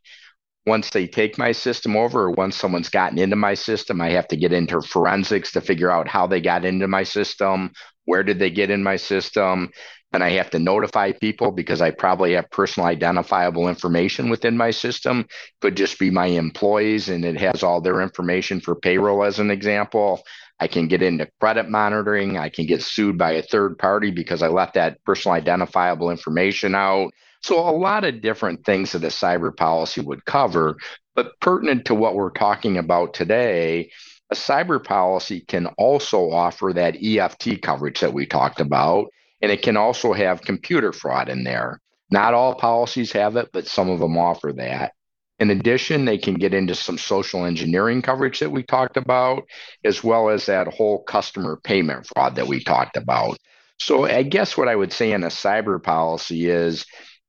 Once 0.66 0.90
they 0.90 1.06
take 1.06 1.38
my 1.38 1.52
system 1.52 1.96
over, 1.96 2.22
or 2.22 2.30
once 2.32 2.56
someone's 2.56 2.88
gotten 2.88 3.18
into 3.18 3.36
my 3.36 3.54
system, 3.54 4.00
I 4.00 4.10
have 4.10 4.26
to 4.28 4.36
get 4.36 4.52
into 4.52 4.82
forensics 4.82 5.52
to 5.52 5.60
figure 5.60 5.90
out 5.90 6.08
how 6.08 6.26
they 6.26 6.40
got 6.40 6.64
into 6.64 6.88
my 6.88 7.04
system, 7.04 7.72
where 8.04 8.24
did 8.24 8.38
they 8.38 8.50
get 8.50 8.70
in 8.70 8.82
my 8.82 8.96
system. 8.96 9.70
And 10.16 10.24
I 10.24 10.30
have 10.30 10.50
to 10.50 10.58
notify 10.58 11.12
people 11.12 11.52
because 11.52 11.80
I 11.80 11.90
probably 11.90 12.32
have 12.32 12.50
personal 12.50 12.88
identifiable 12.88 13.68
information 13.68 14.30
within 14.30 14.56
my 14.56 14.72
system. 14.72 15.26
Could 15.60 15.76
just 15.76 15.98
be 15.98 16.10
my 16.10 16.26
employees 16.26 17.08
and 17.08 17.24
it 17.24 17.38
has 17.38 17.62
all 17.62 17.80
their 17.80 18.00
information 18.00 18.60
for 18.60 18.74
payroll, 18.74 19.22
as 19.22 19.38
an 19.38 19.50
example. 19.50 20.22
I 20.58 20.68
can 20.68 20.88
get 20.88 21.02
into 21.02 21.28
credit 21.38 21.68
monitoring. 21.68 22.38
I 22.38 22.48
can 22.48 22.66
get 22.66 22.82
sued 22.82 23.18
by 23.18 23.32
a 23.32 23.42
third 23.42 23.78
party 23.78 24.10
because 24.10 24.42
I 24.42 24.48
left 24.48 24.74
that 24.74 25.04
personal 25.04 25.34
identifiable 25.34 26.10
information 26.10 26.74
out. 26.74 27.12
So, 27.42 27.58
a 27.60 27.70
lot 27.70 28.04
of 28.04 28.22
different 28.22 28.64
things 28.64 28.92
that 28.92 29.04
a 29.04 29.08
cyber 29.08 29.54
policy 29.54 30.00
would 30.00 30.24
cover. 30.24 30.76
But 31.14 31.38
pertinent 31.40 31.84
to 31.86 31.94
what 31.94 32.14
we're 32.14 32.30
talking 32.30 32.78
about 32.78 33.12
today, 33.12 33.90
a 34.30 34.34
cyber 34.34 34.82
policy 34.82 35.40
can 35.40 35.66
also 35.78 36.30
offer 36.30 36.72
that 36.74 36.96
EFT 37.02 37.62
coverage 37.62 38.00
that 38.00 38.12
we 38.12 38.26
talked 38.26 38.60
about, 38.60 39.08
and 39.40 39.52
it 39.52 39.62
can 39.62 39.76
also 39.76 40.12
have 40.12 40.42
computer 40.42 40.92
fraud 40.92 41.28
in 41.28 41.44
there. 41.44 41.80
Not 42.10 42.34
all 42.34 42.54
policies 42.54 43.12
have 43.12 43.36
it, 43.36 43.50
but 43.52 43.66
some 43.66 43.90
of 43.90 44.00
them 44.00 44.16
offer 44.16 44.52
that. 44.56 44.92
In 45.38 45.50
addition, 45.50 46.04
they 46.04 46.16
can 46.16 46.34
get 46.34 46.54
into 46.54 46.74
some 46.74 46.96
social 46.96 47.44
engineering 47.44 48.00
coverage 48.00 48.38
that 48.40 48.50
we 48.50 48.62
talked 48.62 48.96
about, 48.96 49.44
as 49.84 50.02
well 50.02 50.30
as 50.30 50.46
that 50.46 50.72
whole 50.72 51.02
customer 51.02 51.58
payment 51.62 52.06
fraud 52.06 52.36
that 52.36 52.46
we 52.46 52.62
talked 52.62 52.96
about. 52.96 53.36
So, 53.78 54.06
I 54.06 54.22
guess 54.22 54.56
what 54.56 54.68
I 54.68 54.76
would 54.76 54.92
say 54.92 55.12
in 55.12 55.22
a 55.22 55.28
cyber 55.28 55.82
policy 55.82 56.48
is 56.48 56.86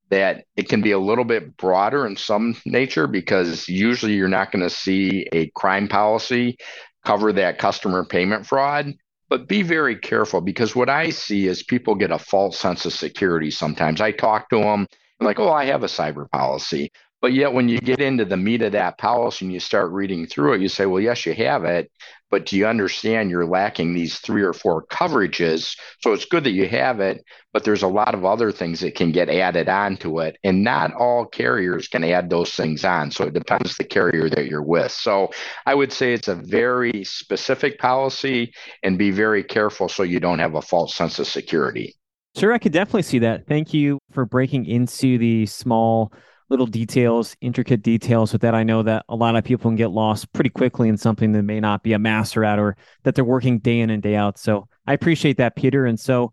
that 0.10 0.46
it 0.56 0.70
can 0.70 0.82
be 0.82 0.91
a 0.91 1.00
little 1.00 1.26
bit 1.26 1.58
broader 1.58 2.08
in 2.08 2.15
some 2.15 2.56
nature 2.65 3.08
because 3.08 3.67
usually 3.67 4.13
you're 4.13 4.30
not 4.30 4.52
going 4.54 4.63
to 4.63 4.70
see 4.70 5.28
a 5.34 5.50
crime 5.50 5.89
policy 5.89 6.58
cover 7.06 7.34
that 7.34 7.60
customer 7.60 8.06
payment 8.06 8.46
fraud. 8.46 8.93
But 9.30 9.48
be 9.48 9.62
very 9.62 9.98
careful 9.98 10.42
because 10.42 10.76
what 10.76 10.90
I 10.90 11.10
see 11.10 11.48
is 11.48 11.63
people 11.63 11.96
get 11.96 12.12
a 12.12 12.20
false 12.20 12.58
sense 12.58 12.86
of 12.86 12.94
security 12.94 13.52
sometimes. 13.52 14.00
I 14.00 14.12
talk 14.12 14.50
to 14.50 14.60
them, 14.60 14.88
like, 15.20 15.40
oh, 15.40 15.52
I 15.52 15.66
have 15.66 15.84
a 15.84 15.88
cyber 15.88 16.30
policy. 16.32 16.92
But 17.20 17.34
yet, 17.34 17.54
when 17.54 17.68
you 17.68 17.80
get 17.80 18.00
into 18.00 18.26
the 18.26 18.38
meat 18.38 18.62
of 18.62 18.74
that 18.74 19.00
policy 19.00 19.46
and 19.46 19.54
you 19.54 19.60
start 19.60 19.92
reading 19.92 20.28
through 20.28 20.54
it, 20.54 20.62
you 20.62 20.70
say, 20.70 20.86
well, 20.86 21.02
yes, 21.02 21.26
you 21.26 21.34
have 21.34 21.64
it, 21.64 21.92
but 22.30 22.46
do 22.46 22.58
you 22.58 22.68
understand 22.68 23.32
you're 23.32 23.48
lacking 23.48 23.94
these 23.94 24.20
three 24.20 24.44
or 24.44 24.54
four 24.54 24.86
coverages? 24.86 25.76
So 26.02 26.14
it's 26.14 26.26
good 26.26 26.44
that 26.44 26.52
you 26.52 26.68
have 26.68 27.00
it, 27.00 27.24
but 27.54 27.64
there's 27.64 27.82
a 27.82 27.88
lot 27.88 28.14
of 28.14 28.24
other 28.24 28.52
things 28.52 28.82
that 28.82 28.94
can 28.94 29.12
get 29.12 29.30
added 29.30 29.68
onto 29.68 30.22
it. 30.22 30.38
And 30.44 30.64
not 30.64 30.94
all 30.94 31.26
carriers 31.26 31.88
can 31.88 32.04
add 32.04 32.30
those 32.30 32.54
things 32.54 32.86
on. 32.86 33.10
So 33.10 33.26
it 33.26 33.34
depends 33.34 33.78
the 33.78 33.84
carrier 33.84 34.30
that 34.30 34.46
you're 34.46 34.62
with. 34.62 34.92
So 34.92 35.32
I 35.66 35.74
would 35.74 35.92
say 35.92 36.14
it's 36.14 36.28
a 36.28 36.36
very 36.36 37.04
specific 37.04 37.80
policy 37.80 38.54
and 38.84 38.98
be 38.98 39.10
very 39.10 39.44
careful 39.44 39.90
so 39.90 40.04
you 40.04 40.20
don't 40.20 40.40
have 40.40 40.54
a 40.56 40.62
false 40.62 40.94
sense 40.94 41.18
of 41.18 41.26
security. 41.26 41.96
Sure, 42.38 42.54
I 42.54 42.60
could 42.60 42.74
definitely 42.74 43.02
see 43.02 43.20
that. 43.20 43.48
Thank 43.48 43.74
you 43.74 43.98
for 44.12 44.26
breaking 44.26 44.66
into 44.66 45.18
the 45.18 45.48
small 45.48 46.14
little 46.50 46.66
details, 46.66 47.36
intricate 47.42 47.82
details 47.82 48.32
with 48.32 48.42
that. 48.42 48.56
I 48.56 48.64
know 48.64 48.84
that 48.84 49.06
a 49.10 49.16
lot 49.16 49.36
of 49.36 49.44
people 49.44 49.70
can 49.70 49.76
get 49.76 49.92
lost 49.92 50.32
pretty 50.34 50.50
quickly 50.50 50.90
in 50.90 50.98
something 50.98 51.34
that 51.34 51.44
may 51.44 51.60
not 51.60 51.84
be 51.84 51.94
a 51.94 52.00
master 52.00 52.44
at 52.44 52.60
or 52.60 52.78
that 53.04 53.16
they're 53.16 53.26
working 53.26 53.60
day 53.60 53.80
in 53.80 53.90
and 53.90 54.02
day 54.02 54.16
out. 54.16 54.38
So 54.38 54.68
I 54.86 54.94
appreciate 54.94 55.38
that, 55.38 55.56
Peter. 55.56 55.86
And 55.86 56.00
so, 56.00 56.32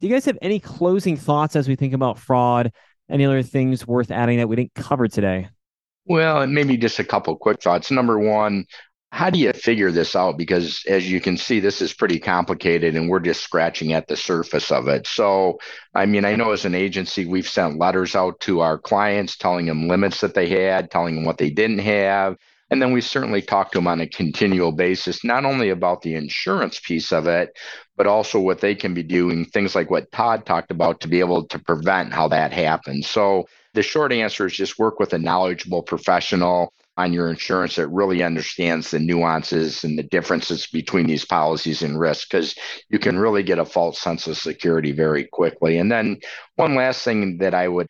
do 0.00 0.08
you 0.08 0.12
guys 0.12 0.24
have 0.26 0.38
any 0.42 0.60
closing 0.60 1.16
thoughts 1.16 1.56
as 1.56 1.68
we 1.68 1.76
think 1.76 1.94
about 1.94 2.18
fraud? 2.18 2.72
Any 3.08 3.24
other 3.24 3.42
things 3.42 3.86
worth 3.86 4.10
adding 4.10 4.38
that 4.38 4.48
we 4.48 4.56
didn't 4.56 4.74
cover 4.74 5.08
today? 5.08 5.48
Well, 6.06 6.46
maybe 6.46 6.76
just 6.76 6.98
a 6.98 7.04
couple 7.04 7.36
quick 7.36 7.62
thoughts. 7.62 7.90
Number 7.90 8.18
one, 8.18 8.66
how 9.14 9.30
do 9.30 9.38
you 9.38 9.52
figure 9.52 9.92
this 9.92 10.16
out? 10.16 10.36
Because 10.36 10.82
as 10.88 11.08
you 11.08 11.20
can 11.20 11.36
see, 11.36 11.60
this 11.60 11.80
is 11.80 11.92
pretty 11.92 12.18
complicated 12.18 12.96
and 12.96 13.08
we're 13.08 13.20
just 13.20 13.44
scratching 13.44 13.92
at 13.92 14.08
the 14.08 14.16
surface 14.16 14.72
of 14.72 14.88
it. 14.88 15.06
So, 15.06 15.60
I 15.94 16.04
mean, 16.04 16.24
I 16.24 16.34
know 16.34 16.50
as 16.50 16.64
an 16.64 16.74
agency, 16.74 17.24
we've 17.24 17.48
sent 17.48 17.78
letters 17.78 18.16
out 18.16 18.40
to 18.40 18.58
our 18.58 18.76
clients 18.76 19.36
telling 19.36 19.66
them 19.66 19.86
limits 19.86 20.20
that 20.22 20.34
they 20.34 20.48
had, 20.48 20.90
telling 20.90 21.14
them 21.14 21.24
what 21.24 21.38
they 21.38 21.48
didn't 21.48 21.78
have. 21.78 22.36
And 22.70 22.82
then 22.82 22.92
we 22.92 23.00
certainly 23.00 23.40
talk 23.40 23.70
to 23.70 23.78
them 23.78 23.86
on 23.86 24.00
a 24.00 24.08
continual 24.08 24.72
basis, 24.72 25.22
not 25.22 25.44
only 25.44 25.70
about 25.70 26.02
the 26.02 26.16
insurance 26.16 26.80
piece 26.80 27.12
of 27.12 27.28
it, 27.28 27.56
but 27.96 28.08
also 28.08 28.40
what 28.40 28.60
they 28.60 28.74
can 28.74 28.94
be 28.94 29.04
doing, 29.04 29.44
things 29.44 29.76
like 29.76 29.92
what 29.92 30.10
Todd 30.10 30.44
talked 30.44 30.72
about 30.72 30.98
to 31.02 31.08
be 31.08 31.20
able 31.20 31.46
to 31.46 31.60
prevent 31.60 32.12
how 32.12 32.26
that 32.28 32.52
happens. 32.52 33.08
So 33.08 33.44
the 33.74 33.82
short 33.84 34.12
answer 34.12 34.46
is 34.46 34.54
just 34.54 34.76
work 34.76 34.98
with 34.98 35.12
a 35.12 35.18
knowledgeable 35.18 35.84
professional 35.84 36.72
on 36.96 37.12
your 37.12 37.28
insurance 37.28 37.76
that 37.76 37.88
really 37.88 38.22
understands 38.22 38.90
the 38.90 39.00
nuances 39.00 39.82
and 39.82 39.98
the 39.98 40.02
differences 40.04 40.66
between 40.68 41.06
these 41.06 41.24
policies 41.24 41.82
and 41.82 41.98
risks 41.98 42.26
because 42.26 42.54
you 42.88 42.98
can 42.98 43.18
really 43.18 43.42
get 43.42 43.58
a 43.58 43.64
false 43.64 43.98
sense 43.98 44.26
of 44.26 44.36
security 44.36 44.92
very 44.92 45.24
quickly. 45.24 45.78
And 45.78 45.90
then 45.90 46.18
one 46.54 46.76
last 46.76 47.02
thing 47.02 47.38
that 47.38 47.54
I 47.54 47.66
would 47.66 47.88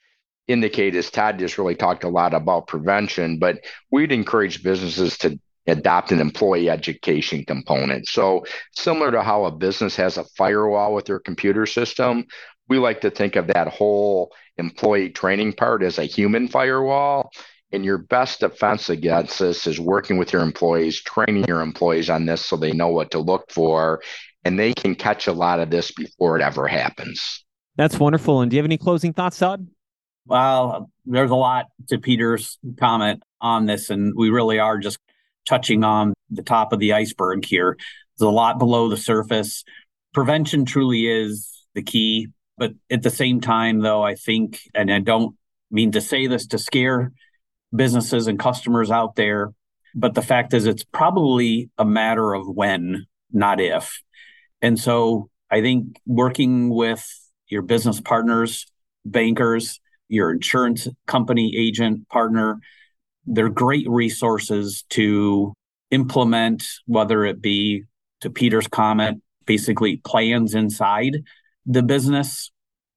indicate 0.48 0.94
is 0.94 1.10
Todd 1.10 1.38
just 1.38 1.58
really 1.58 1.74
talked 1.74 2.04
a 2.04 2.08
lot 2.08 2.32
about 2.32 2.66
prevention, 2.66 3.38
but 3.38 3.58
we'd 3.90 4.12
encourage 4.12 4.62
businesses 4.62 5.18
to 5.18 5.38
adopt 5.66 6.12
an 6.12 6.20
employee 6.20 6.70
education 6.70 7.44
component. 7.44 8.06
So 8.06 8.44
similar 8.72 9.10
to 9.12 9.22
how 9.22 9.44
a 9.44 9.50
business 9.50 9.96
has 9.96 10.16
a 10.16 10.24
firewall 10.36 10.94
with 10.94 11.06
their 11.06 11.20
computer 11.20 11.66
system, 11.66 12.26
we 12.68 12.78
like 12.78 13.02
to 13.02 13.10
think 13.10 13.36
of 13.36 13.48
that 13.48 13.68
whole 13.68 14.32
employee 14.56 15.10
training 15.10 15.52
part 15.52 15.82
as 15.82 15.98
a 15.98 16.04
human 16.04 16.48
firewall 16.48 17.30
and 17.74 17.84
your 17.84 17.98
best 17.98 18.40
defense 18.40 18.88
against 18.88 19.38
this 19.38 19.66
is 19.66 19.80
working 19.80 20.16
with 20.16 20.32
your 20.32 20.42
employees, 20.42 21.02
training 21.02 21.44
your 21.48 21.60
employees 21.60 22.08
on 22.08 22.24
this 22.26 22.46
so 22.46 22.56
they 22.56 22.72
know 22.72 22.88
what 22.88 23.10
to 23.10 23.18
look 23.18 23.50
for 23.50 24.00
and 24.44 24.58
they 24.58 24.72
can 24.72 24.94
catch 24.94 25.26
a 25.26 25.32
lot 25.32 25.58
of 25.60 25.70
this 25.70 25.90
before 25.90 26.36
it 26.36 26.42
ever 26.42 26.68
happens. 26.68 27.44
That's 27.76 27.98
wonderful. 27.98 28.40
And 28.40 28.50
do 28.50 28.56
you 28.56 28.58
have 28.62 28.66
any 28.66 28.78
closing 28.78 29.12
thoughts, 29.12 29.38
Todd? 29.38 29.66
Well, 30.26 30.90
there's 31.04 31.30
a 31.30 31.36
lot 31.36 31.66
to 31.88 31.98
Peter's 31.98 32.58
comment 32.78 33.22
on 33.40 33.66
this, 33.66 33.90
and 33.90 34.14
we 34.16 34.30
really 34.30 34.58
are 34.58 34.78
just 34.78 34.98
touching 35.46 35.84
on 35.84 36.14
the 36.30 36.42
top 36.42 36.72
of 36.72 36.78
the 36.78 36.92
iceberg 36.92 37.44
here. 37.44 37.76
There's 38.16 38.28
a 38.28 38.30
lot 38.30 38.58
below 38.58 38.88
the 38.88 38.96
surface. 38.96 39.64
Prevention 40.14 40.64
truly 40.64 41.06
is 41.06 41.50
the 41.74 41.82
key. 41.82 42.28
But 42.56 42.72
at 42.90 43.02
the 43.02 43.10
same 43.10 43.40
time, 43.40 43.80
though, 43.80 44.02
I 44.02 44.14
think, 44.14 44.60
and 44.74 44.92
I 44.92 45.00
don't 45.00 45.36
mean 45.70 45.92
to 45.92 46.00
say 46.00 46.28
this 46.28 46.46
to 46.48 46.58
scare 46.58 47.12
businesses 47.74 48.26
and 48.26 48.38
customers 48.38 48.90
out 48.90 49.16
there. 49.16 49.52
But 49.94 50.14
the 50.14 50.22
fact 50.22 50.54
is, 50.54 50.66
it's 50.66 50.84
probably 50.84 51.70
a 51.78 51.84
matter 51.84 52.34
of 52.34 52.48
when, 52.48 53.06
not 53.32 53.60
if. 53.60 54.00
And 54.60 54.78
so 54.78 55.30
I 55.50 55.60
think 55.60 55.96
working 56.06 56.68
with 56.68 57.06
your 57.48 57.62
business 57.62 58.00
partners, 58.00 58.66
bankers, 59.04 59.80
your 60.08 60.32
insurance 60.32 60.88
company 61.06 61.54
agent 61.56 62.08
partner, 62.08 62.58
they're 63.26 63.48
great 63.48 63.88
resources 63.88 64.84
to 64.90 65.54
implement, 65.90 66.64
whether 66.86 67.24
it 67.24 67.40
be 67.40 67.84
to 68.20 68.30
Peter's 68.30 68.66
comment, 68.66 69.22
basically 69.46 69.98
plans 69.98 70.54
inside 70.54 71.22
the 71.66 71.82
business, 71.82 72.50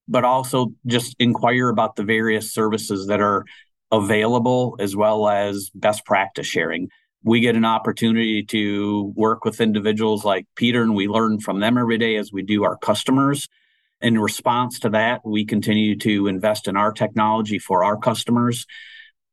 but 0.08 0.24
also 0.24 0.74
just 0.86 1.16
inquire 1.20 1.70
about 1.70 1.96
the 1.96 2.04
various 2.04 2.54
services 2.54 3.08
that 3.08 3.22
are 3.22 3.46
available 3.92 4.76
as 4.80 4.96
well 4.96 5.28
as 5.30 5.70
best 5.74 6.06
practice 6.06 6.48
sharing. 6.48 6.90
We 7.24 7.40
get 7.40 7.56
an 7.56 7.66
opportunity 7.66 8.44
to 8.46 9.14
work 9.16 9.44
with 9.44 9.60
individuals 9.60 10.24
like 10.24 10.46
Peter, 10.56 10.82
and 10.82 10.96
we 10.96 11.08
learn 11.08 11.40
from 11.40 11.60
them 11.60 11.78
every 11.78 11.98
day 11.98 12.16
as 12.16 12.32
we 12.32 12.42
do 12.42 12.64
our 12.64 12.78
customers. 12.78 13.48
In 14.00 14.20
response 14.20 14.80
to 14.80 14.90
that, 14.90 15.22
we 15.26 15.46
continue 15.46 15.98
to 16.00 16.28
invest 16.28 16.68
in 16.68 16.78
our 16.78 16.92
technology 16.92 17.60
for 17.60 17.84
our 17.84 17.98
customers. 17.98 18.66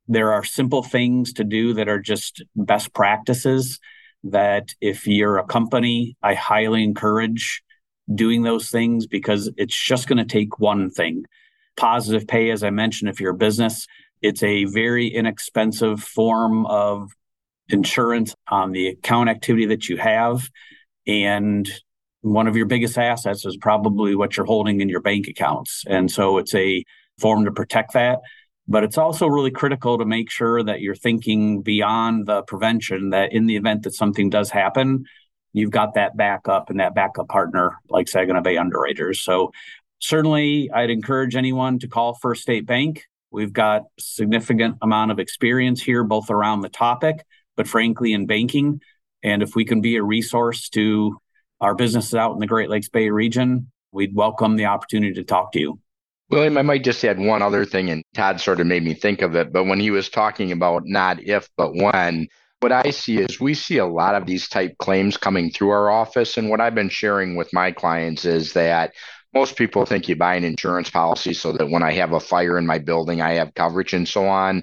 There 0.08 0.32
are 0.32 0.44
simple 0.44 0.82
things 0.82 1.32
to 1.34 1.44
do 1.44 1.74
that 1.74 1.88
are 1.88 2.00
just 2.00 2.42
best 2.56 2.94
practices 2.94 3.78
that 4.24 4.74
if 4.80 5.06
you're 5.06 5.38
a 5.38 5.46
company, 5.46 6.16
I 6.22 6.34
highly 6.34 6.82
encourage 6.82 7.62
doing 8.12 8.42
those 8.42 8.70
things 8.70 9.06
because 9.06 9.50
it's 9.56 9.78
just 9.78 10.08
going 10.08 10.18
to 10.18 10.24
take 10.24 10.58
one 10.58 10.90
thing. 10.90 11.24
Positive 11.76 12.26
pay, 12.26 12.50
as 12.50 12.62
I 12.62 12.70
mentioned, 12.70 13.10
if 13.10 13.20
you're 13.20 13.32
a 13.32 13.36
business, 13.36 13.86
it's 14.24 14.42
a 14.42 14.64
very 14.64 15.06
inexpensive 15.06 16.02
form 16.02 16.64
of 16.64 17.10
insurance 17.68 18.34
on 18.48 18.72
the 18.72 18.88
account 18.88 19.28
activity 19.28 19.66
that 19.66 19.90
you 19.90 19.98
have. 19.98 20.48
And 21.06 21.70
one 22.22 22.46
of 22.46 22.56
your 22.56 22.64
biggest 22.64 22.96
assets 22.96 23.44
is 23.44 23.58
probably 23.58 24.14
what 24.14 24.34
you're 24.34 24.46
holding 24.46 24.80
in 24.80 24.88
your 24.88 25.02
bank 25.02 25.28
accounts. 25.28 25.84
And 25.86 26.10
so 26.10 26.38
it's 26.38 26.54
a 26.54 26.82
form 27.20 27.44
to 27.44 27.52
protect 27.52 27.92
that. 27.92 28.20
But 28.66 28.82
it's 28.82 28.96
also 28.96 29.26
really 29.26 29.50
critical 29.50 29.98
to 29.98 30.06
make 30.06 30.30
sure 30.30 30.62
that 30.62 30.80
you're 30.80 30.94
thinking 30.94 31.60
beyond 31.60 32.24
the 32.24 32.44
prevention, 32.44 33.10
that 33.10 33.34
in 33.34 33.44
the 33.44 33.56
event 33.56 33.82
that 33.82 33.92
something 33.92 34.30
does 34.30 34.48
happen, 34.48 35.04
you've 35.52 35.70
got 35.70 35.92
that 35.94 36.16
backup 36.16 36.70
and 36.70 36.80
that 36.80 36.94
backup 36.94 37.28
partner 37.28 37.76
like 37.90 38.08
Saginaw 38.08 38.40
Bay 38.40 38.56
Underwriters. 38.56 39.20
So 39.20 39.52
certainly 39.98 40.70
I'd 40.72 40.88
encourage 40.88 41.36
anyone 41.36 41.78
to 41.80 41.88
call 41.88 42.14
First 42.14 42.40
State 42.40 42.64
Bank. 42.64 43.04
We've 43.34 43.52
got 43.52 43.82
significant 43.98 44.76
amount 44.80 45.10
of 45.10 45.18
experience 45.18 45.82
here, 45.82 46.04
both 46.04 46.30
around 46.30 46.60
the 46.60 46.68
topic, 46.68 47.24
but 47.56 47.66
frankly 47.66 48.12
in 48.12 48.26
banking. 48.26 48.80
And 49.24 49.42
if 49.42 49.56
we 49.56 49.64
can 49.64 49.80
be 49.80 49.96
a 49.96 50.04
resource 50.04 50.68
to 50.68 51.18
our 51.60 51.74
businesses 51.74 52.14
out 52.14 52.34
in 52.34 52.38
the 52.38 52.46
Great 52.46 52.70
Lakes 52.70 52.88
Bay 52.88 53.10
region, 53.10 53.72
we'd 53.90 54.14
welcome 54.14 54.54
the 54.54 54.66
opportunity 54.66 55.14
to 55.14 55.24
talk 55.24 55.50
to 55.50 55.58
you. 55.58 55.80
William, 56.30 56.56
I 56.56 56.62
might 56.62 56.84
just 56.84 57.04
add 57.04 57.18
one 57.18 57.42
other 57.42 57.64
thing, 57.64 57.90
and 57.90 58.04
Todd 58.14 58.40
sort 58.40 58.60
of 58.60 58.68
made 58.68 58.84
me 58.84 58.94
think 58.94 59.20
of 59.20 59.34
it. 59.34 59.52
But 59.52 59.64
when 59.64 59.80
he 59.80 59.90
was 59.90 60.08
talking 60.08 60.52
about 60.52 60.82
not 60.84 61.20
if, 61.20 61.48
but 61.56 61.74
when, 61.74 62.28
what 62.60 62.70
I 62.70 62.90
see 62.90 63.18
is 63.18 63.40
we 63.40 63.54
see 63.54 63.78
a 63.78 63.84
lot 63.86 64.14
of 64.14 64.26
these 64.26 64.48
type 64.48 64.78
claims 64.78 65.16
coming 65.16 65.50
through 65.50 65.70
our 65.70 65.90
office. 65.90 66.38
And 66.38 66.50
what 66.50 66.60
I've 66.60 66.76
been 66.76 66.88
sharing 66.88 67.34
with 67.34 67.52
my 67.52 67.72
clients 67.72 68.24
is 68.24 68.52
that 68.52 68.92
most 69.34 69.56
people 69.56 69.84
think 69.84 70.08
you 70.08 70.16
buy 70.16 70.36
an 70.36 70.44
insurance 70.44 70.90
policy 70.90 71.34
so 71.34 71.52
that 71.52 71.68
when 71.68 71.82
I 71.82 71.92
have 71.92 72.12
a 72.12 72.20
fire 72.20 72.56
in 72.56 72.66
my 72.66 72.78
building, 72.78 73.20
I 73.20 73.34
have 73.34 73.54
coverage 73.54 73.92
and 73.92 74.08
so 74.08 74.26
on 74.26 74.62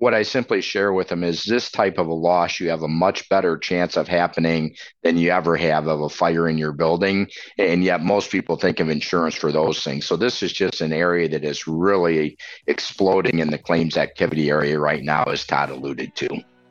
what 0.00 0.14
I 0.14 0.22
simply 0.22 0.62
share 0.62 0.94
with 0.94 1.08
them 1.08 1.22
is 1.22 1.44
this 1.44 1.70
type 1.70 1.98
of 1.98 2.06
a 2.06 2.14
loss, 2.14 2.58
you 2.58 2.70
have 2.70 2.82
a 2.82 2.88
much 2.88 3.28
better 3.28 3.58
chance 3.58 3.98
of 3.98 4.08
happening 4.08 4.74
than 5.02 5.18
you 5.18 5.30
ever 5.30 5.56
have 5.58 5.86
of 5.86 6.00
a 6.00 6.08
fire 6.08 6.48
in 6.48 6.56
your 6.56 6.72
building. 6.72 7.28
And 7.58 7.84
yet, 7.84 8.02
most 8.02 8.30
people 8.30 8.56
think 8.56 8.80
of 8.80 8.88
insurance 8.88 9.34
for 9.34 9.52
those 9.52 9.84
things. 9.84 10.06
So, 10.06 10.16
this 10.16 10.42
is 10.42 10.54
just 10.54 10.80
an 10.80 10.94
area 10.94 11.28
that 11.28 11.44
is 11.44 11.66
really 11.66 12.38
exploding 12.66 13.40
in 13.40 13.50
the 13.50 13.58
claims 13.58 13.98
activity 13.98 14.48
area 14.48 14.80
right 14.80 15.04
now, 15.04 15.24
as 15.24 15.44
Todd 15.44 15.68
alluded 15.68 16.16
to. 16.16 16.28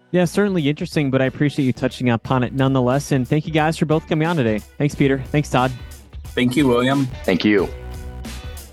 Yeah, 0.09 0.25
certainly 0.25 0.67
interesting, 0.67 1.11
but 1.11 1.21
I 1.21 1.25
appreciate 1.25 1.65
you 1.65 1.73
touching 1.73 2.09
upon 2.09 2.41
it 2.41 2.53
nonetheless. 2.53 3.11
And 3.11 3.27
thank 3.27 3.45
you 3.45 3.53
guys 3.53 3.77
for 3.77 3.85
both 3.85 4.07
coming 4.07 4.27
on 4.27 4.37
today. 4.37 4.57
Thanks, 4.57 4.95
Peter. 4.95 5.19
Thanks, 5.19 5.51
Todd. 5.51 5.71
Thank 6.39 6.55
you, 6.55 6.69
William. 6.69 7.05
Thank 7.25 7.43
you. 7.43 7.67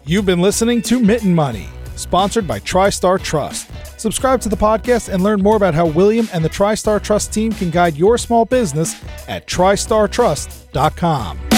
You've 0.05 0.25
been 0.25 0.41
listening 0.41 0.83
to 0.83 1.01
Mitten 1.01 1.35
Money, 1.35 1.67
sponsored 1.97 2.47
by 2.47 2.61
TriStar 2.61 3.21
Trust. 3.21 3.69
Subscribe 3.99 4.41
to 4.43 4.49
the 4.49 4.57
podcast 4.57 5.13
and 5.13 5.21
learn 5.21 5.43
more 5.43 5.57
about 5.57 5.75
how 5.75 5.87
William 5.87 6.29
and 6.33 6.45
the 6.45 6.49
TriStar 6.49 7.03
Trust 7.03 7.33
team 7.33 7.51
can 7.51 7.71
guide 7.71 7.97
your 7.97 8.19
small 8.19 8.45
business 8.45 8.95
at 9.27 9.49
tristartrust.com. 9.49 11.56